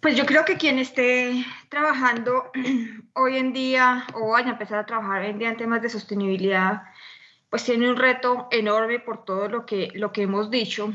Pues 0.00 0.16
yo 0.16 0.26
creo 0.26 0.44
que 0.44 0.56
quien 0.56 0.78
esté 0.78 1.44
trabajando 1.68 2.52
hoy 3.14 3.36
en 3.36 3.52
día 3.52 4.06
o 4.14 4.30
vaya 4.30 4.48
a 4.48 4.52
empezar 4.52 4.78
a 4.78 4.86
trabajar 4.86 5.22
hoy 5.22 5.30
en 5.30 5.38
día 5.38 5.48
en 5.48 5.56
temas 5.56 5.82
de 5.82 5.90
sostenibilidad, 5.90 6.82
pues 7.50 7.64
tiene 7.64 7.90
un 7.90 7.96
reto 7.96 8.46
enorme 8.52 9.00
por 9.00 9.24
todo 9.24 9.48
lo 9.48 9.66
que, 9.66 9.90
lo 9.94 10.12
que 10.12 10.22
hemos 10.22 10.50
dicho. 10.50 10.92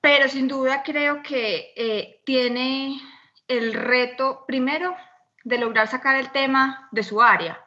Pero 0.00 0.28
sin 0.28 0.48
duda 0.48 0.82
creo 0.82 1.22
que 1.22 1.72
eh, 1.76 2.20
tiene 2.24 3.00
el 3.46 3.74
reto, 3.74 4.44
primero, 4.46 4.96
de 5.44 5.58
lograr 5.58 5.86
sacar 5.86 6.16
el 6.16 6.32
tema 6.32 6.88
de 6.90 7.04
su 7.04 7.22
área. 7.22 7.64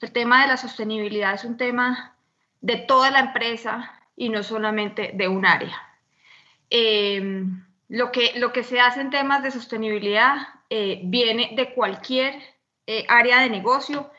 El 0.00 0.10
tema 0.10 0.42
de 0.42 0.48
la 0.48 0.56
sostenibilidad 0.56 1.34
es 1.34 1.44
un 1.44 1.56
tema 1.56 2.16
de 2.60 2.78
toda 2.78 3.12
la 3.12 3.20
empresa 3.20 4.00
y 4.16 4.28
no 4.28 4.42
solamente 4.42 5.12
de 5.14 5.28
un 5.28 5.46
área. 5.46 5.76
Eh, 6.68 7.44
lo 7.88 8.12
que, 8.12 8.32
lo 8.38 8.52
que 8.52 8.62
se 8.62 8.80
hace 8.80 9.00
en 9.00 9.10
temas 9.10 9.42
de 9.42 9.50
sostenibilidad 9.50 10.36
eh, 10.70 11.00
viene 11.04 11.52
de 11.54 11.74
cualquier 11.74 12.34
eh, 12.86 13.04
área 13.08 13.40
de 13.40 13.50
negocio 13.50 14.10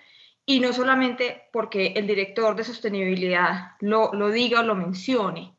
y 0.45 0.59
no 0.59 0.73
solamente 0.73 1.43
porque 1.51 1.93
el 1.95 2.07
director 2.07 2.55
de 2.55 2.63
sostenibilidad 2.63 3.71
lo, 3.79 4.13
lo 4.13 4.29
diga 4.29 4.59
o 4.59 4.63
lo 4.63 4.75
mencione. 4.75 5.55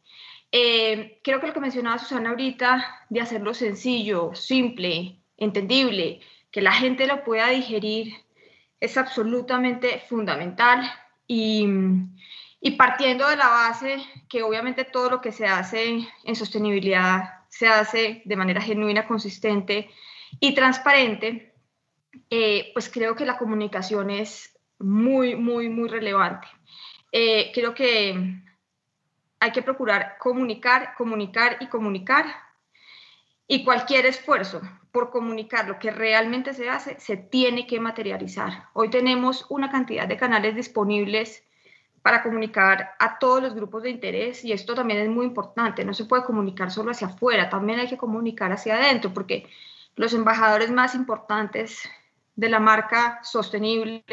Eh, 0.52 1.20
creo 1.22 1.40
que 1.40 1.48
lo 1.48 1.52
que 1.52 1.60
mencionaba 1.60 1.98
Susana 1.98 2.30
ahorita, 2.30 3.06
de 3.10 3.20
hacerlo 3.20 3.52
sencillo, 3.52 4.34
simple, 4.34 5.20
entendible, 5.36 6.20
que 6.50 6.62
la 6.62 6.72
gente 6.72 7.06
lo 7.06 7.24
pueda 7.24 7.48
digerir, 7.48 8.14
es 8.80 8.96
absolutamente 8.96 10.02
fundamental. 10.08 10.88
Y, 11.26 11.66
y 12.60 12.70
partiendo 12.72 13.28
de 13.28 13.36
la 13.36 13.48
base 13.48 13.98
que 14.28 14.44
obviamente 14.44 14.84
todo 14.84 15.10
lo 15.10 15.20
que 15.20 15.32
se 15.32 15.46
hace 15.46 16.06
en 16.24 16.36
sostenibilidad 16.36 17.35
se 17.56 17.68
hace 17.68 18.22
de 18.24 18.36
manera 18.36 18.60
genuina, 18.60 19.06
consistente 19.06 19.90
y 20.40 20.54
transparente, 20.54 21.54
eh, 22.28 22.70
pues 22.74 22.90
creo 22.90 23.16
que 23.16 23.24
la 23.24 23.38
comunicación 23.38 24.10
es 24.10 24.58
muy, 24.78 25.36
muy, 25.36 25.68
muy 25.68 25.88
relevante. 25.88 26.48
Eh, 27.12 27.50
creo 27.54 27.74
que 27.74 28.42
hay 29.40 29.52
que 29.52 29.62
procurar 29.62 30.18
comunicar, 30.18 30.94
comunicar 30.96 31.56
y 31.60 31.68
comunicar. 31.68 32.26
Y 33.48 33.64
cualquier 33.64 34.06
esfuerzo 34.06 34.60
por 34.90 35.10
comunicar 35.10 35.68
lo 35.68 35.78
que 35.78 35.92
realmente 35.92 36.52
se 36.52 36.68
hace, 36.68 36.98
se 36.98 37.16
tiene 37.16 37.66
que 37.66 37.78
materializar. 37.78 38.64
Hoy 38.72 38.90
tenemos 38.90 39.46
una 39.48 39.70
cantidad 39.70 40.08
de 40.08 40.16
canales 40.16 40.56
disponibles 40.56 41.44
para 42.06 42.22
comunicar 42.22 42.94
a 43.00 43.18
todos 43.18 43.42
los 43.42 43.52
grupos 43.52 43.82
de 43.82 43.90
interés 43.90 44.44
y 44.44 44.52
esto 44.52 44.76
también 44.76 45.00
es 45.00 45.08
muy 45.08 45.26
importante, 45.26 45.84
no 45.84 45.92
se 45.92 46.04
puede 46.04 46.22
comunicar 46.22 46.70
solo 46.70 46.92
hacia 46.92 47.08
afuera, 47.08 47.50
también 47.50 47.80
hay 47.80 47.88
que 47.88 47.96
comunicar 47.96 48.52
hacia 48.52 48.76
adentro 48.76 49.12
porque 49.12 49.50
los 49.96 50.14
embajadores 50.14 50.70
más 50.70 50.94
importantes 50.94 51.82
de 52.36 52.48
la 52.48 52.60
marca 52.60 53.18
sostenible 53.24 54.04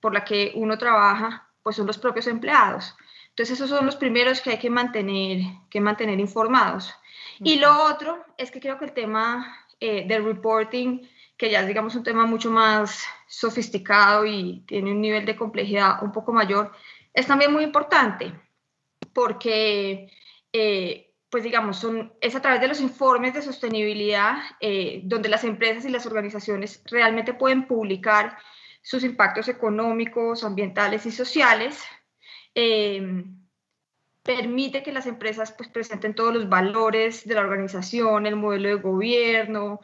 por 0.00 0.12
la 0.12 0.22
que 0.22 0.52
uno 0.56 0.76
trabaja, 0.76 1.48
pues 1.62 1.76
son 1.76 1.86
los 1.86 1.96
propios 1.96 2.26
empleados. 2.26 2.94
Entonces 3.30 3.56
esos 3.56 3.70
son 3.70 3.86
los 3.86 3.96
primeros 3.96 4.42
que 4.42 4.50
hay 4.50 4.58
que 4.58 4.68
mantener, 4.68 5.40
que 5.70 5.80
mantener 5.80 6.20
informados. 6.20 6.94
Y 7.38 7.58
lo 7.58 7.86
otro 7.86 8.22
es 8.36 8.50
que 8.50 8.60
creo 8.60 8.78
que 8.78 8.84
el 8.84 8.92
tema 8.92 9.64
eh, 9.80 10.06
de 10.06 10.18
reporting, 10.18 11.00
que 11.38 11.50
ya 11.50 11.62
es, 11.62 11.68
digamos, 11.68 11.94
un 11.94 12.02
tema 12.04 12.26
mucho 12.26 12.50
más 12.50 13.02
sofisticado 13.26 14.26
y 14.26 14.62
tiene 14.66 14.92
un 14.92 15.00
nivel 15.00 15.24
de 15.24 15.36
complejidad 15.36 16.02
un 16.02 16.12
poco 16.12 16.32
mayor, 16.32 16.70
es 17.14 17.26
también 17.26 17.52
muy 17.52 17.62
importante 17.62 18.32
porque, 19.14 20.10
eh, 20.52 21.14
pues 21.30 21.44
digamos, 21.44 21.86
es 22.20 22.34
a 22.34 22.42
través 22.42 22.60
de 22.60 22.68
los 22.68 22.80
informes 22.80 23.34
de 23.34 23.42
sostenibilidad 23.42 24.38
eh, 24.60 25.00
donde 25.04 25.28
las 25.28 25.44
empresas 25.44 25.84
y 25.84 25.90
las 25.90 26.06
organizaciones 26.06 26.82
realmente 26.86 27.32
pueden 27.32 27.66
publicar 27.66 28.36
sus 28.82 29.04
impactos 29.04 29.48
económicos, 29.48 30.44
ambientales 30.44 31.06
y 31.06 31.12
sociales. 31.12 31.82
Eh, 32.54 33.24
permite 34.22 34.82
que 34.82 34.92
las 34.92 35.06
empresas 35.06 35.52
pues, 35.52 35.68
presenten 35.68 36.14
todos 36.14 36.34
los 36.34 36.48
valores 36.48 37.26
de 37.26 37.34
la 37.34 37.42
organización, 37.42 38.26
el 38.26 38.36
modelo 38.36 38.70
de 38.70 38.74
gobierno, 38.76 39.80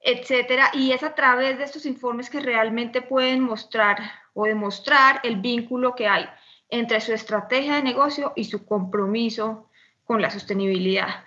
etcétera, 0.00 0.70
y 0.74 0.92
es 0.92 1.02
a 1.02 1.14
través 1.14 1.56
de 1.58 1.64
estos 1.64 1.86
informes 1.86 2.28
que 2.28 2.40
realmente 2.40 3.00
pueden 3.00 3.40
mostrar 3.40 3.98
o 4.34 4.44
demostrar 4.44 5.20
el 5.24 5.36
vínculo 5.36 5.94
que 5.94 6.06
hay 6.06 6.26
entre 6.70 7.00
su 7.00 7.12
estrategia 7.12 7.76
de 7.76 7.82
negocio 7.82 8.32
y 8.36 8.44
su 8.44 8.66
compromiso 8.66 9.68
con 10.04 10.22
la 10.22 10.30
sostenibilidad. 10.30 11.24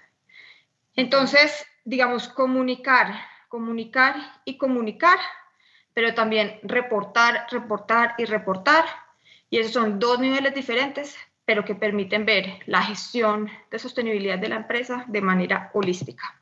Entonces, 0.95 1.65
digamos, 1.85 2.27
comunicar, 2.27 3.13
comunicar 3.47 4.15
y 4.45 4.57
comunicar, 4.57 5.17
pero 5.93 6.13
también 6.13 6.59
reportar, 6.63 7.47
reportar 7.51 8.15
y 8.17 8.25
reportar. 8.25 8.85
Y 9.49 9.59
esos 9.59 9.73
son 9.73 9.99
dos 9.99 10.19
niveles 10.19 10.53
diferentes, 10.53 11.15
pero 11.45 11.65
que 11.65 11.75
permiten 11.75 12.25
ver 12.25 12.59
la 12.67 12.83
gestión 12.83 13.49
de 13.71 13.79
sostenibilidad 13.79 14.37
de 14.37 14.49
la 14.49 14.57
empresa 14.57 15.05
de 15.07 15.21
manera 15.21 15.71
holística. 15.73 16.39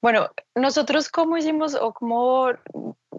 Bueno, 0.00 0.30
nosotros 0.54 1.10
cómo 1.10 1.36
hicimos 1.36 1.74
o 1.74 1.92
cómo, 1.92 2.48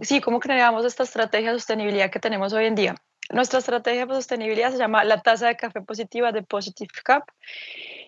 sí, 0.02 0.22
cómo 0.22 0.40
creamos 0.40 0.86
esta 0.86 1.04
estrategia 1.04 1.52
de 1.52 1.60
sostenibilidad 1.60 2.10
que 2.10 2.20
tenemos 2.20 2.52
hoy 2.54 2.66
en 2.66 2.76
día. 2.76 2.96
Nuestra 3.34 3.60
estrategia 3.60 4.06
de 4.06 4.14
sostenibilidad 4.14 4.72
se 4.72 4.78
llama 4.78 5.04
la 5.04 5.22
tasa 5.22 5.48
de 5.48 5.56
café 5.56 5.82
positiva 5.82 6.32
de 6.32 6.44
Positive 6.44 6.90
Cup 7.06 7.24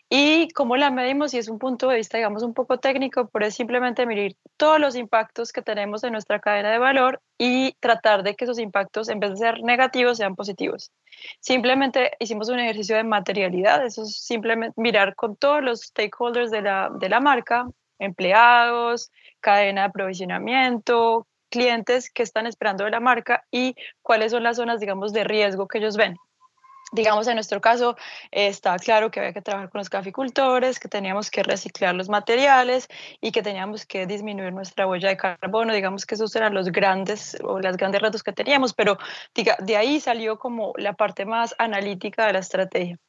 y 0.10 0.50
cómo 0.50 0.76
la 0.76 0.92
medimos 0.92 1.34
y 1.34 1.38
es 1.38 1.48
un 1.48 1.60
punto 1.60 1.88
de 1.88 1.96
vista, 1.96 2.18
digamos, 2.18 2.44
un 2.44 2.54
poco 2.54 2.78
técnico, 2.78 3.30
pero 3.30 3.46
es 3.46 3.56
simplemente 3.56 4.06
medir 4.06 4.36
todos 4.58 4.80
los 4.80 4.96
impactos 4.96 5.52
que 5.52 5.62
tenemos 5.62 6.04
en 6.04 6.12
nuestra 6.12 6.40
cadena 6.40 6.72
de 6.72 6.78
valor 6.78 7.22
y 7.38 7.74
tratar 7.80 8.24
de 8.24 8.36
que 8.36 8.44
esos 8.46 8.60
impactos, 8.60 9.10
en 9.10 9.20
vez 9.20 9.32
de 9.32 9.38
ser 9.38 9.64
negativos, 9.64 10.18
sean 10.18 10.36
positivos. 10.36 10.92
Simplemente 11.40 12.12
hicimos 12.20 12.50
un 12.50 12.60
ejercicio 12.60 12.96
de 12.96 13.04
materialidad, 13.04 13.86
eso 13.86 14.04
es 14.04 14.18
simplemente 14.24 14.80
mirar 14.80 15.16
con 15.16 15.36
todos 15.36 15.64
los 15.64 15.82
stakeholders 15.82 16.52
de 16.52 16.62
la, 16.62 16.92
de 17.00 17.10
la 17.10 17.22
marca, 17.22 17.66
empleados, 17.98 19.12
cadena 19.40 19.82
de 19.82 19.88
aprovisionamiento, 19.88 21.28
clientes 21.54 22.10
que 22.10 22.24
están 22.24 22.48
esperando 22.48 22.84
de 22.84 22.90
la 22.90 23.00
marca 23.00 23.46
y 23.52 23.76
cuáles 24.02 24.32
son 24.32 24.42
las 24.42 24.58
zonas, 24.58 24.80
digamos, 24.80 25.14
de 25.14 25.24
riesgo 25.24 25.68
que 25.68 25.78
ellos 25.78 25.98
ven 25.98 26.18
digamos, 26.94 27.28
en 27.28 27.34
nuestro 27.34 27.60
caso 27.60 27.96
está 28.32 28.78
claro 28.78 29.10
que 29.10 29.20
había 29.20 29.34
que 29.34 29.42
trabajar 29.42 29.72
con 29.72 29.80
los 29.80 29.90
caficultores, 29.90 30.80
que 30.80 30.88
teníamos 30.88 31.32
que 31.32 31.42
reciclar 31.42 31.96
los 31.96 32.08
materiales 32.08 32.88
y 33.20 33.32
que 33.32 33.42
teníamos 33.42 33.88
que 33.88 34.06
disminuir 34.06 34.54
nuestra 34.54 34.86
huella 34.86 35.10
de 35.10 35.18
carbono. 35.18 35.74
Digamos 35.74 36.06
que 36.06 36.14
esos 36.14 36.36
eran 36.36 36.54
los 36.54 36.72
grandes 36.72 37.36
o 37.44 37.60
las 37.60 37.78
grandes 37.78 38.00
retos 38.00 38.22
que 38.22 38.32
teníamos, 38.32 38.76
pero 38.76 39.00
diga, 39.34 39.58
de 39.60 39.76
ahí 39.76 40.00
salió 40.00 40.38
como 40.38 40.74
la 40.78 40.94
parte 40.94 41.26
más 41.26 41.56
analítica 41.58 42.28
de 42.28 42.34
la 42.34 42.40
estrategia. 42.40 43.00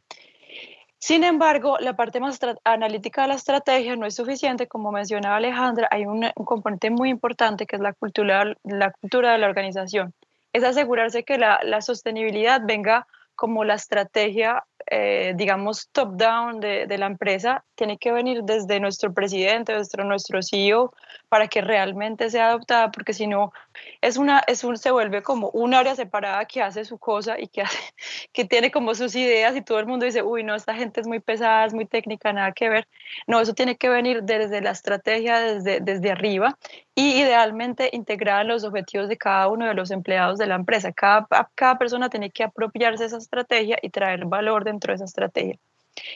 Sin 1.06 1.22
embargo, 1.22 1.76
la 1.80 1.96
parte 1.96 2.18
más 2.18 2.38
analítica 2.64 3.20
de 3.20 3.28
la 3.28 3.34
estrategia 3.34 3.94
no 3.94 4.06
es 4.06 4.14
suficiente. 4.14 4.68
Como 4.68 4.90
mencionaba 4.90 5.36
Alejandra, 5.36 5.86
hay 5.90 6.06
un, 6.06 6.30
componente 6.46 6.88
muy 6.88 7.10
importante 7.10 7.66
que 7.66 7.76
es 7.76 7.82
la 7.82 7.92
cultura, 7.92 8.56
la 8.62 8.90
cultura 8.90 9.32
de 9.32 9.36
la 9.36 9.46
organización. 9.46 10.14
Es 10.54 10.64
asegurarse 10.64 11.22
que 11.22 11.36
la, 11.36 11.60
la 11.62 11.82
sostenibilidad 11.82 12.62
venga 12.64 13.06
como 13.34 13.64
la 13.64 13.74
estrategia, 13.74 14.64
eh, 14.90 15.32
digamos, 15.36 15.88
top-down 15.92 16.60
de, 16.60 16.86
de, 16.86 16.98
la 16.98 17.06
empresa 17.06 17.64
tiene 17.74 17.98
que 17.98 18.12
venir 18.12 18.42
desde 18.42 18.80
nuestro 18.80 19.12
presidente, 19.12 19.72
nuestro, 19.72 20.04
nuestro 20.04 20.42
CEO, 20.42 20.92
para 21.28 21.48
que 21.48 21.62
realmente 21.62 22.30
sea 22.30 22.48
adoptada, 22.48 22.90
porque 22.90 23.12
si 23.12 23.26
no, 23.26 23.52
es 24.00 24.16
una, 24.16 24.42
es 24.46 24.62
un, 24.62 24.76
se 24.76 24.90
vuelve 24.90 25.22
como 25.22 25.50
un 25.50 25.74
área 25.74 25.96
separada 25.96 26.44
que 26.44 26.62
hace 26.62 26.84
su 26.84 26.98
cosa 26.98 27.40
y 27.40 27.48
que, 27.48 27.62
hace, 27.62 27.78
que 28.32 28.44
tiene 28.44 28.70
como 28.70 28.94
sus 28.94 29.14
ideas 29.16 29.56
y 29.56 29.62
todo 29.62 29.80
el 29.80 29.86
mundo 29.86 30.04
dice, 30.06 30.22
uy, 30.22 30.44
no, 30.44 30.54
esta 30.54 30.74
gente 30.74 31.00
es 31.00 31.06
muy 31.06 31.20
pesada, 31.20 31.64
es 31.64 31.74
muy 31.74 31.86
técnica, 31.86 32.32
nada 32.32 32.52
que 32.52 32.68
ver. 32.68 32.86
No, 33.26 33.40
eso 33.40 33.54
tiene 33.54 33.76
que 33.76 33.88
venir 33.88 34.22
desde 34.22 34.60
la 34.60 34.70
estrategia, 34.70 35.40
desde, 35.40 35.80
desde 35.80 36.10
arriba 36.10 36.58
y 36.94 37.20
idealmente 37.20 37.90
integrada 37.92 38.42
en 38.42 38.48
los 38.48 38.64
objetivos 38.64 39.08
de 39.08 39.16
cada 39.16 39.48
uno 39.48 39.66
de 39.66 39.74
los 39.74 39.90
empleados 39.90 40.38
de 40.38 40.46
la 40.46 40.54
empresa. 40.54 40.92
Cada, 40.92 41.26
cada 41.54 41.78
persona 41.78 42.08
tiene 42.08 42.30
que 42.30 42.44
apropiarse 42.44 43.02
de 43.02 43.08
esa 43.08 43.18
estrategia 43.18 43.78
y 43.82 43.90
traer 43.90 44.26
valor 44.26 44.64
dentro 44.64 44.92
de 44.92 44.96
esa 44.96 45.04
estrategia. 45.04 45.58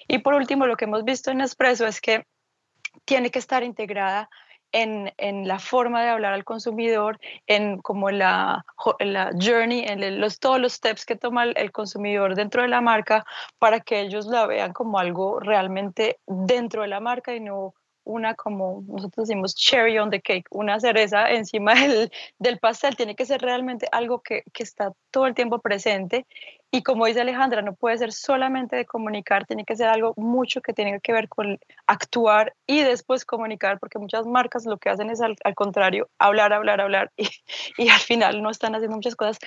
Y 0.06 0.18
por 0.18 0.34
último, 0.34 0.66
lo 0.66 0.76
que 0.76 0.84
hemos 0.84 1.04
visto 1.04 1.30
en 1.30 1.40
Espresso 1.40 1.86
es 1.86 2.00
que 2.00 2.26
tiene 3.04 3.30
que 3.30 3.38
estar 3.38 3.62
integrada 3.62 4.28
en, 4.70 5.12
en, 5.16 5.48
la 5.48 5.58
forma 5.58 6.02
de 6.02 6.10
hablar 6.10 6.34
al 6.34 6.44
consumidor, 6.44 7.18
en 7.46 7.78
como 7.78 8.10
la, 8.10 8.64
la 9.00 9.30
journey, 9.32 9.84
en 9.86 10.20
los, 10.20 10.38
todos 10.40 10.60
los 10.60 10.74
steps 10.74 11.06
que 11.06 11.16
toma 11.16 11.44
el, 11.44 11.54
el, 11.56 11.72
consumidor 11.72 12.34
dentro 12.34 12.62
de 12.62 12.68
la 12.68 12.82
marca 12.82 13.24
para 13.58 13.80
que 13.80 14.00
ellos 14.00 14.26
la 14.26 14.46
vean 14.46 14.74
como 14.74 14.98
algo 14.98 15.40
realmente 15.40 16.18
dentro 16.26 16.82
de 16.82 16.88
la 16.88 17.00
marca 17.00 17.34
y 17.34 17.40
no 17.40 17.74
una 18.08 18.34
como 18.34 18.82
nosotros 18.88 19.28
decimos 19.28 19.54
cherry 19.54 19.98
on 19.98 20.10
the 20.10 20.20
cake, 20.20 20.46
una 20.50 20.80
cereza 20.80 21.30
encima 21.30 21.74
del, 21.74 22.10
del 22.38 22.58
pastel, 22.58 22.96
tiene 22.96 23.14
que 23.14 23.26
ser 23.26 23.40
realmente 23.40 23.86
algo 23.92 24.20
que, 24.20 24.42
que, 24.52 24.62
está 24.62 24.92
todo 25.10 25.26
el 25.26 25.34
tiempo 25.34 25.60
presente. 25.60 26.26
Y 26.70 26.82
como 26.82 27.06
dice 27.06 27.20
Alejandra, 27.20 27.62
no 27.62 27.74
puede 27.74 27.96
ser 27.96 28.12
solamente 28.12 28.76
de 28.76 28.84
comunicar, 28.84 29.46
tiene 29.46 29.64
que 29.64 29.76
ser 29.76 29.88
algo 29.88 30.12
mucho 30.16 30.60
que 30.60 30.74
tiene 30.74 31.00
que 31.00 31.12
ver 31.12 31.28
con 31.28 31.58
actuar 31.86 32.54
y 32.66 32.82
después 32.82 33.24
comunicar, 33.24 33.78
porque 33.78 33.98
muchas 33.98 34.26
marcas 34.26 34.66
lo 34.66 34.76
que 34.78 34.90
hacen 34.90 35.08
es 35.10 35.20
al, 35.20 35.36
al 35.44 35.54
contrario, 35.54 36.10
hablar, 36.18 36.52
hablar, 36.52 36.80
hablar 36.80 37.12
y, 37.16 37.28
y 37.78 37.88
al 37.88 38.00
final 38.00 38.42
no 38.42 38.50
están 38.50 38.74
haciendo 38.74 38.96
muchas 38.96 39.16
cosas 39.16 39.38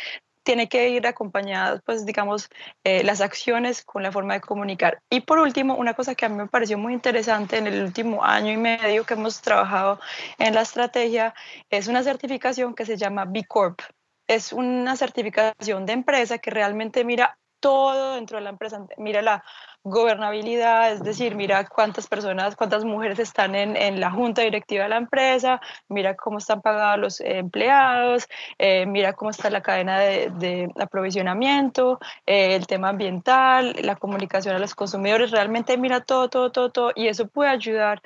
tiene 0.43 0.67
que 0.67 0.89
ir 0.89 1.05
acompañadas, 1.07 1.81
pues 1.85 2.05
digamos, 2.05 2.49
eh, 2.83 3.03
las 3.03 3.21
acciones 3.21 3.83
con 3.83 4.03
la 4.03 4.11
forma 4.11 4.33
de 4.33 4.41
comunicar. 4.41 5.01
Y 5.09 5.21
por 5.21 5.39
último, 5.39 5.75
una 5.75 5.93
cosa 5.93 6.15
que 6.15 6.25
a 6.25 6.29
mí 6.29 6.35
me 6.35 6.47
pareció 6.47 6.77
muy 6.77 6.93
interesante 6.93 7.57
en 7.57 7.67
el 7.67 7.83
último 7.83 8.23
año 8.23 8.51
y 8.51 8.57
medio 8.57 9.05
que 9.05 9.13
hemos 9.13 9.41
trabajado 9.41 9.99
en 10.37 10.55
la 10.55 10.61
estrategia 10.61 11.33
es 11.69 11.87
una 11.87 12.03
certificación 12.03 12.73
que 12.75 12.85
se 12.85 12.97
llama 12.97 13.25
B 13.25 13.45
Corp. 13.47 13.79
Es 14.27 14.53
una 14.53 14.95
certificación 14.95 15.85
de 15.85 15.93
empresa 15.93 16.37
que 16.37 16.51
realmente 16.51 17.03
mira 17.03 17.37
todo 17.61 18.15
dentro 18.15 18.37
de 18.37 18.43
la 18.43 18.49
empresa, 18.49 18.85
mira 18.97 19.21
la 19.21 19.43
gobernabilidad, 19.83 20.91
es 20.91 21.03
decir, 21.03 21.35
mira 21.35 21.65
cuántas 21.65 22.07
personas, 22.07 22.55
cuántas 22.55 22.83
mujeres 22.83 23.17
están 23.19 23.55
en, 23.55 23.75
en 23.75 23.99
la 23.99 24.11
junta 24.11 24.41
directiva 24.41 24.83
de 24.83 24.89
la 24.89 24.97
empresa, 24.97 25.61
mira 25.87 26.15
cómo 26.15 26.37
están 26.37 26.61
pagados 26.61 26.99
los 26.99 27.21
empleados, 27.21 28.27
eh, 28.59 28.85
mira 28.85 29.13
cómo 29.13 29.31
está 29.31 29.49
la 29.49 29.61
cadena 29.61 29.99
de, 29.99 30.29
de 30.31 30.69
aprovisionamiento, 30.79 31.99
eh, 32.25 32.55
el 32.55 32.67
tema 32.67 32.89
ambiental, 32.89 33.75
la 33.81 33.95
comunicación 33.95 34.55
a 34.55 34.59
los 34.59 34.75
consumidores, 34.75 35.31
realmente 35.31 35.77
mira 35.77 36.01
todo, 36.01 36.29
todo, 36.29 36.51
todo, 36.51 36.71
todo, 36.71 36.91
y 36.95 37.07
eso 37.07 37.27
puede 37.27 37.49
ayudar 37.49 38.01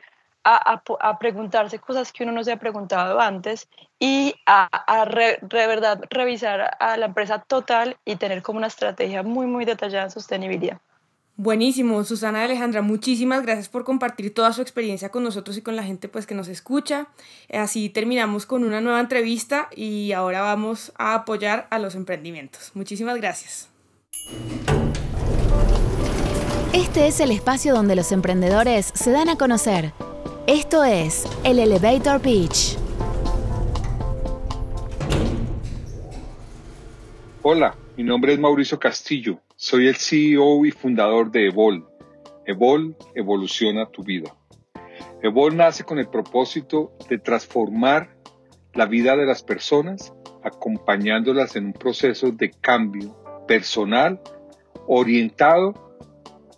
a, 0.45 0.73
a, 0.73 1.09
a, 1.09 1.19
preguntarse 1.19 1.79
cosas 1.79 2.13
que 2.13 2.23
uno 2.23 2.31
no 2.31 2.43
se 2.43 2.51
ha 2.51 2.57
preguntado 2.57 3.19
antes 3.19 3.67
y 3.99 4.35
a, 4.45 4.65
a 4.65 5.05
re, 5.05 5.39
de 5.41 5.67
verdad 5.67 6.01
revisar 6.11 6.77
a 6.79 6.97
la 6.97 7.07
empresa 7.07 7.39
total 7.39 7.97
y 8.05 8.15
tener 8.17 8.43
como 8.43 8.59
una 8.59 8.67
estrategia 8.67 9.23
muy, 9.23 9.47
muy 9.47 9.65
detallada 9.65 10.05
en 10.05 10.11
sostenibilidad. 10.11 10.79
Buenísimo, 11.37 12.01
Susana 12.05 12.41
y 12.41 12.45
Alejandra, 12.45 12.81
muchísimas 12.81 13.41
gracias 13.41 13.67
por 13.67 13.83
compartir 13.83 14.33
toda 14.33 14.53
su 14.53 14.61
experiencia 14.61 15.09
con 15.09 15.23
nosotros 15.23 15.57
y 15.57 15.61
con 15.61 15.75
la 15.75 15.83
gente 15.83 16.07
pues 16.07 16.25
que 16.25 16.35
nos 16.35 16.47
escucha. 16.47 17.07
Así 17.51 17.89
terminamos 17.89 18.45
con 18.45 18.63
una 18.63 18.79
nueva 18.79 19.01
entrevista 19.01 19.67
y 19.75 20.13
ahora 20.13 20.41
vamos 20.41 20.93
a 20.97 21.13
apoyar 21.13 21.67
a 21.71 21.79
los 21.79 21.95
emprendimientos. 21.95 22.71
Muchísimas 22.73 23.17
gracias. 23.17 23.69
Este 26.71 27.07
es 27.07 27.19
el 27.19 27.31
espacio 27.31 27.73
donde 27.73 27.97
los 27.97 28.13
emprendedores 28.13 28.91
se 28.93 29.11
dan 29.11 29.27
a 29.27 29.37
conocer. 29.37 29.91
Esto 30.47 30.83
es 30.83 31.25
el 31.43 31.59
Elevator 31.59 32.21
Pitch. 32.21 32.77
Hola, 37.41 37.75
mi 37.97 38.03
nombre 38.03 38.33
es 38.33 38.39
Mauricio 38.39 38.79
Castillo 38.79 39.39
soy 39.57 39.87
el 39.87 39.95
CEO 39.95 40.65
y 40.65 40.71
fundador 40.71 41.31
de 41.31 41.47
Evol. 41.47 41.87
Evol 42.45 42.95
evoluciona 43.15 43.85
tu 43.85 44.03
vida. 44.03 44.35
Evol 45.23 45.55
nace 45.55 45.85
con 45.85 45.97
el 45.97 46.09
propósito 46.09 46.91
de 47.09 47.17
transformar 47.19 48.17
la 48.73 48.85
vida 48.85 49.15
de 49.15 49.25
las 49.25 49.43
personas, 49.43 50.13
acompañándolas 50.43 51.55
en 51.55 51.67
un 51.67 51.73
proceso 51.73 52.31
de 52.31 52.51
cambio 52.51 53.15
personal 53.47 54.19
orientado 54.87 55.84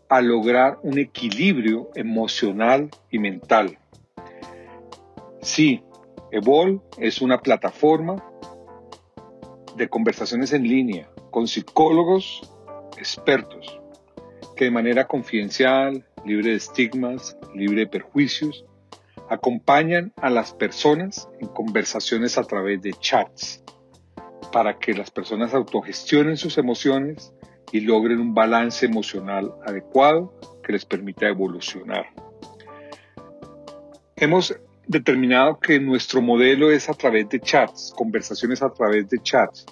a 0.09 0.21
lograr 0.21 0.79
un 0.83 0.97
equilibrio 0.97 1.89
emocional 1.95 2.89
y 3.11 3.19
mental. 3.19 3.77
Sí, 5.41 5.83
Evol 6.31 6.81
es 6.97 7.21
una 7.21 7.39
plataforma 7.39 8.23
de 9.75 9.87
conversaciones 9.89 10.53
en 10.53 10.63
línea 10.63 11.09
con 11.31 11.47
psicólogos 11.47 12.41
expertos 12.97 13.79
que 14.55 14.65
de 14.65 14.71
manera 14.71 15.07
confidencial, 15.07 16.05
libre 16.25 16.49
de 16.51 16.57
estigmas, 16.57 17.37
libre 17.53 17.81
de 17.81 17.87
perjuicios, 17.87 18.65
acompañan 19.29 20.13
a 20.17 20.29
las 20.29 20.53
personas 20.53 21.29
en 21.39 21.47
conversaciones 21.47 22.37
a 22.37 22.43
través 22.43 22.81
de 22.81 22.93
chats 22.93 23.63
para 24.51 24.79
que 24.79 24.93
las 24.93 25.11
personas 25.11 25.53
autogestionen 25.53 26.37
sus 26.37 26.57
emociones 26.57 27.33
y 27.71 27.81
logren 27.81 28.19
un 28.19 28.33
balance 28.33 28.85
emocional 28.85 29.53
adecuado 29.65 30.33
que 30.63 30.73
les 30.73 30.85
permita 30.85 31.27
evolucionar. 31.27 32.07
Hemos 34.15 34.55
determinado 34.87 35.59
que 35.59 35.79
nuestro 35.79 36.21
modelo 36.21 36.71
es 36.71 36.89
a 36.89 36.93
través 36.93 37.29
de 37.29 37.39
chats, 37.39 37.93
conversaciones 37.95 38.61
a 38.61 38.69
través 38.73 39.09
de 39.09 39.19
chats. 39.21 39.65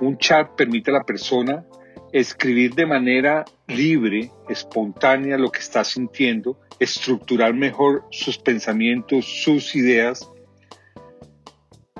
Un 0.00 0.18
chat 0.18 0.50
permite 0.56 0.90
a 0.90 0.94
la 0.94 1.04
persona 1.04 1.64
escribir 2.12 2.74
de 2.74 2.86
manera 2.86 3.44
libre, 3.66 4.30
espontánea 4.48 5.38
lo 5.38 5.50
que 5.50 5.60
está 5.60 5.84
sintiendo, 5.84 6.58
estructurar 6.78 7.54
mejor 7.54 8.04
sus 8.10 8.38
pensamientos, 8.38 9.24
sus 9.24 9.74
ideas, 9.74 10.30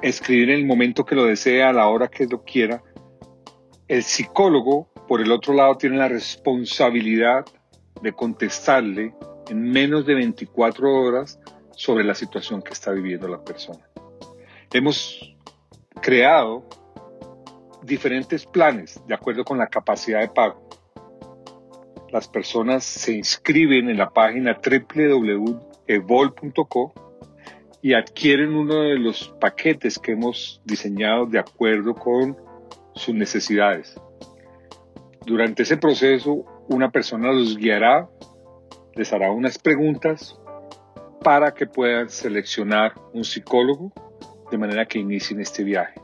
escribir 0.03 0.51
en 0.51 0.61
el 0.61 0.67
momento 0.67 1.05
que 1.05 1.15
lo 1.15 1.25
desea, 1.25 1.71
a 1.71 1.73
la 1.73 1.89
hora 1.89 2.09
que 2.09 2.27
lo 2.27 2.45
quiera. 2.45 2.83
El 3.89 4.03
psicólogo, 4.03 4.89
por 5.07 5.21
el 5.21 5.31
otro 5.33 5.55
lado, 5.55 5.77
tiene 5.77 5.97
la 5.97 6.09
responsabilidad 6.09 7.45
de 8.03 8.13
contestarle 8.13 9.15
en 9.49 9.63
menos 9.63 10.05
de 10.07 10.15
24 10.15 10.93
horas 10.93 11.39
sobre 11.73 12.05
la 12.05 12.15
situación 12.15 12.63
que 12.63 12.73
está 12.73 12.91
viviendo 12.93 13.29
la 13.29 13.43
persona. 13.45 13.89
Hemos 14.73 15.37
creado 16.01 16.65
diferentes 17.83 18.47
planes 18.47 19.01
de 19.07 19.15
acuerdo 19.15 19.45
con 19.45 19.59
la 19.59 19.69
capacidad 19.69 20.21
de 20.21 20.29
pago. 20.29 20.69
Las 22.11 22.29
personas 22.29 22.85
se 22.85 23.13
inscriben 23.13 23.89
en 23.91 23.99
la 23.99 24.11
página 24.11 24.59
www.evol.co 24.65 25.75
y 27.83 27.95
adquieren 27.95 28.55
uno 28.55 28.83
de 28.83 28.99
los 28.99 29.29
paquetes 29.41 29.99
que 29.99 30.13
hemos 30.13 30.61
diseñado 30.65 31.27
de 31.27 31.39
acuerdo 31.39 31.95
con 31.95 32.37
sus 32.95 33.15
necesidades. 33.15 34.01
Durante 35.27 35.65
ese 35.65 35.77
proceso, 35.77 36.45
una 36.69 36.93
persona 36.93 37.33
los 37.33 37.57
guiará, 37.57 38.09
les 38.95 39.13
hará 39.13 39.33
unas 39.33 39.59
preguntas 39.59 40.39
para 41.21 41.53
que 41.53 41.67
puedan 41.67 42.09
seleccionar 42.09 42.95
un 43.13 43.25
psicólogo 43.25 43.93
de 44.53 44.57
manera 44.57 44.87
que 44.87 45.01
inicien 45.01 45.41
este 45.41 45.65
viaje. 45.65 46.01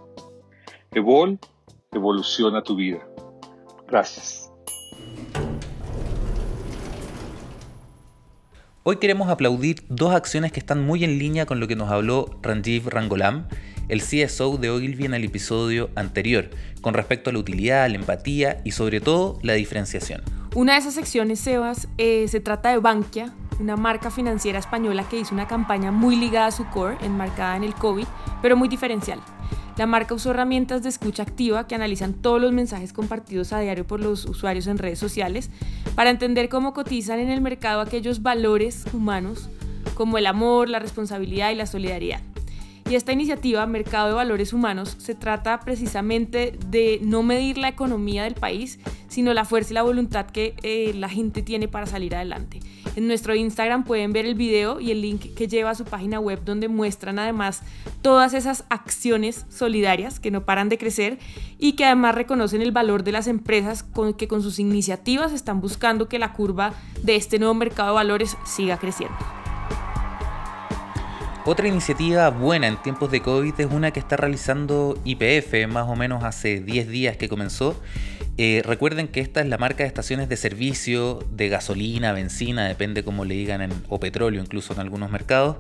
Evol 0.91 1.39
evoluciona 1.93 2.65
tu 2.65 2.75
vida. 2.75 2.99
Gracias. 3.87 4.51
Hoy 8.83 8.97
queremos 8.97 9.29
aplaudir 9.29 9.85
dos 9.89 10.13
acciones 10.13 10.51
que 10.51 10.59
están 10.59 10.85
muy 10.85 11.05
en 11.05 11.21
línea 11.21 11.47
con 11.47 11.61
lo 11.61 11.69
que 11.69 11.77
nos 11.77 11.93
habló 11.93 12.27
Ranjiv 12.43 12.89
Rangolam, 12.89 13.47
el 13.89 14.01
CSO 14.01 14.57
de 14.57 14.71
Ogilvy 14.71 15.05
en 15.05 15.15
el 15.15 15.25
episodio 15.25 15.91
anterior, 15.95 16.51
con 16.81 16.95
respecto 16.95 17.31
a 17.31 17.33
la 17.33 17.39
utilidad, 17.39 17.89
la 17.89 17.97
empatía 17.97 18.61
y 18.65 18.73
sobre 18.73 19.01
todo 19.01 19.39
la 19.43 19.55
diferenciación. 19.55 20.23
Una 20.55 20.75
de 20.75 20.81
esas 20.81 20.95
secciones, 20.95 21.41
Sebas, 21.41 21.89
eh, 21.99 22.27
se 22.29 22.41
trata 22.41 22.71
de 22.71 22.79
Bankia, 22.79 23.33
una 23.59 23.77
marca 23.77 24.11
financiera 24.11 24.59
española 24.59 25.09
que 25.09 25.19
hizo 25.19 25.35
una 25.35 25.47
campaña 25.47 25.93
muy 25.93 26.17
ligada 26.17 26.47
a 26.47 26.53
su 26.53 26.67
core, 26.67 26.97
enmarcada 27.03 27.57
en 27.57 27.65
el 27.65 27.75
COVID, 27.75 28.07
pero 28.43 28.57
muy 28.57 28.69
diferencial. 28.69 29.21
La 29.77 29.87
marca 29.87 30.15
usó 30.15 30.31
herramientas 30.31 30.83
de 30.83 30.91
escucha 30.91 31.23
activa 31.23 31.67
que 31.67 31.75
analizan 31.75 32.13
todos 32.13 32.41
los 32.41 32.53
mensajes 32.53 32.93
compartidos 32.93 33.53
a 33.55 33.61
diario 33.61 33.87
por 33.87 34.01
los 34.01 34.27
usuarios 34.27 34.67
en 34.67 34.77
redes 34.77 34.99
sociales 34.99 35.51
para 35.95 36.11
entender 36.11 36.51
cómo 36.51 36.75
cotizan 36.75 37.19
en 37.19 37.31
el 37.31 37.41
mercado 37.41 37.81
aquellos 37.81 38.23
valores 38.23 38.85
humanos 38.93 39.49
como 39.95 40.19
el 40.19 40.27
amor, 40.27 40.69
la 40.69 40.79
responsabilidad 40.79 41.51
y 41.51 41.55
la 41.55 41.67
solidaridad. 41.67 42.21
Y 42.93 42.95
esta 42.95 43.13
iniciativa, 43.13 43.65
Mercado 43.65 44.09
de 44.09 44.13
Valores 44.13 44.53
Humanos, 44.53 44.97
se 44.99 45.15
trata 45.15 45.61
precisamente 45.61 46.59
de 46.67 47.01
no 47.01 47.23
medir 47.23 47.57
la 47.57 47.69
economía 47.69 48.25
del 48.25 48.35
país, 48.35 48.79
sino 49.09 49.33
la 49.33 49.47
fuerza 49.47 49.71
y 49.71 49.75
la 49.77 49.83
voluntad 49.83 50.27
que 50.27 50.55
eh, 50.63 50.93
la 50.95 51.09
gente 51.09 51.41
tiene 51.41 51.69
para 51.69 51.87
salir 51.87 52.15
adelante. 52.15 52.61
En 52.95 53.07
nuestro 53.07 53.35
Instagram 53.35 53.85
pueden 53.85 54.13
ver 54.13 54.27
el 54.27 54.35
video 54.35 54.79
y 54.79 54.91
el 54.91 55.01
link 55.01 55.33
que 55.35 55.49
lleva 55.49 55.71
a 55.71 55.75
su 55.75 55.87
página 55.87 56.21
web 56.21 56.45
donde 56.45 56.69
muestran 56.69 57.19
además 57.19 57.63
todas 58.03 58.35
esas 58.35 58.65
acciones 58.69 59.47
solidarias 59.49 60.21
que 60.21 60.31
no 60.31 60.45
paran 60.45 60.69
de 60.69 60.77
crecer 60.77 61.19
y 61.59 61.73
que 61.73 61.87
además 61.87 62.15
reconocen 62.15 62.61
el 62.61 62.73
valor 62.73 63.05
de 63.05 63.13
las 63.13 63.27
empresas 63.27 63.87
que 64.19 64.29
con 64.29 64.43
sus 64.43 64.59
iniciativas 64.59 65.33
están 65.33 65.63
buscando 65.63 66.11
que 66.11 66.19
la 66.19 66.35
curva 66.35 66.75
de 67.03 67.17
este 67.17 67.39
nuevo 67.39 67.55
mercado 67.55 67.89
de 67.89 67.95
valores 67.95 68.37
siga 68.45 68.77
creciendo. 68.77 69.17
Otra 71.45 71.67
iniciativa 71.67 72.31
buena 72.31 72.69
en 72.69 72.77
tiempos 72.77 73.11
de 73.11 73.21
COVID 73.21 73.55
es 73.59 73.67
una 73.67 73.91
que 73.91 73.99
está 73.99 74.17
realizando 74.17 74.97
IPF, 75.05 75.67
más 75.69 75.89
o 75.89 75.97
menos 75.97 76.23
hace 76.23 76.61
10 76.61 76.87
días 76.87 77.17
que 77.17 77.29
comenzó, 77.29 77.75
eh, 78.39 78.63
recuerden 78.65 79.09
que 79.09 79.21
esta 79.21 79.41
es 79.41 79.47
la 79.47 79.59
marca 79.59 79.85
de 79.85 79.89
estaciones 79.89 80.29
de 80.29 80.37
servicio, 80.37 81.19
de 81.31 81.49
gasolina, 81.51 82.13
benzina, 82.13 82.67
depende 82.67 83.05
cómo 83.05 83.27
le 83.27 83.35
digan, 83.35 83.71
o 83.89 84.01
petróleo 84.01 84.41
incluso 84.41 84.73
en 84.73 84.81
algunos 84.81 85.11
mercados. 85.11 85.59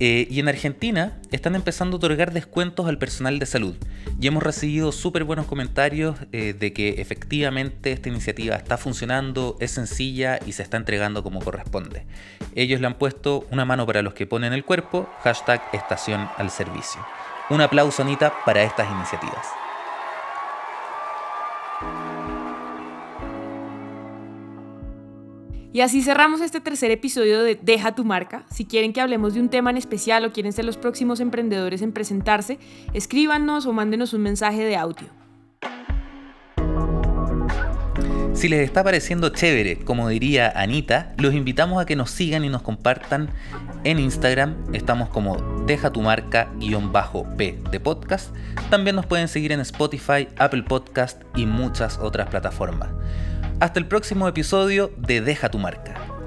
Eh, 0.00 0.26
y 0.28 0.40
en 0.40 0.48
Argentina 0.48 1.18
están 1.30 1.54
empezando 1.54 1.96
a 1.96 1.98
otorgar 1.98 2.32
descuentos 2.32 2.88
al 2.88 2.98
personal 2.98 3.38
de 3.38 3.46
salud. 3.46 3.76
Y 4.20 4.26
hemos 4.26 4.42
recibido 4.42 4.90
súper 4.90 5.22
buenos 5.22 5.46
comentarios 5.46 6.16
eh, 6.32 6.54
de 6.58 6.72
que 6.72 7.00
efectivamente 7.00 7.92
esta 7.92 8.08
iniciativa 8.08 8.56
está 8.56 8.76
funcionando, 8.78 9.56
es 9.60 9.70
sencilla 9.70 10.40
y 10.44 10.52
se 10.52 10.64
está 10.64 10.76
entregando 10.76 11.22
como 11.22 11.40
corresponde. 11.40 12.04
Ellos 12.56 12.80
le 12.80 12.88
han 12.88 12.94
puesto 12.94 13.46
una 13.52 13.64
mano 13.64 13.86
para 13.86 14.02
los 14.02 14.14
que 14.14 14.26
ponen 14.26 14.52
el 14.52 14.64
cuerpo, 14.64 15.08
hashtag 15.22 15.62
estación 15.72 16.28
al 16.36 16.50
servicio. 16.50 17.00
Un 17.50 17.60
aplauso, 17.60 18.02
Anita, 18.02 18.32
para 18.44 18.62
estas 18.64 18.90
iniciativas. 18.90 19.67
Y 25.78 25.80
así 25.80 26.02
cerramos 26.02 26.40
este 26.40 26.60
tercer 26.60 26.90
episodio 26.90 27.40
de 27.40 27.54
Deja 27.54 27.94
tu 27.94 28.04
marca. 28.04 28.44
Si 28.50 28.64
quieren 28.64 28.92
que 28.92 29.00
hablemos 29.00 29.34
de 29.34 29.40
un 29.40 29.48
tema 29.48 29.70
en 29.70 29.76
especial 29.76 30.24
o 30.24 30.32
quieren 30.32 30.52
ser 30.52 30.64
los 30.64 30.76
próximos 30.76 31.20
emprendedores 31.20 31.82
en 31.82 31.92
presentarse, 31.92 32.58
escríbanos 32.94 33.64
o 33.64 33.72
mándenos 33.72 34.12
un 34.12 34.22
mensaje 34.22 34.64
de 34.64 34.74
audio. 34.74 35.06
Si 38.32 38.48
les 38.48 38.62
está 38.62 38.82
pareciendo 38.82 39.28
chévere, 39.28 39.78
como 39.78 40.08
diría 40.08 40.52
Anita, 40.56 41.14
los 41.16 41.32
invitamos 41.32 41.80
a 41.80 41.86
que 41.86 41.94
nos 41.94 42.10
sigan 42.10 42.44
y 42.44 42.48
nos 42.48 42.62
compartan 42.62 43.30
en 43.84 44.00
Instagram. 44.00 44.56
Estamos 44.72 45.10
como 45.10 45.36
deja 45.64 45.92
tu 45.92 46.02
marca-p 46.02 47.58
de 47.70 47.78
podcast. 47.78 48.34
También 48.68 48.96
nos 48.96 49.06
pueden 49.06 49.28
seguir 49.28 49.52
en 49.52 49.60
Spotify, 49.60 50.26
Apple 50.38 50.64
Podcast 50.64 51.22
y 51.36 51.46
muchas 51.46 51.98
otras 51.98 52.28
plataformas. 52.30 52.88
Hasta 53.60 53.80
el 53.80 53.86
próximo 53.86 54.28
episodio 54.28 54.92
de 54.96 55.20
Deja 55.20 55.50
tu 55.50 55.58
marca. 55.58 56.17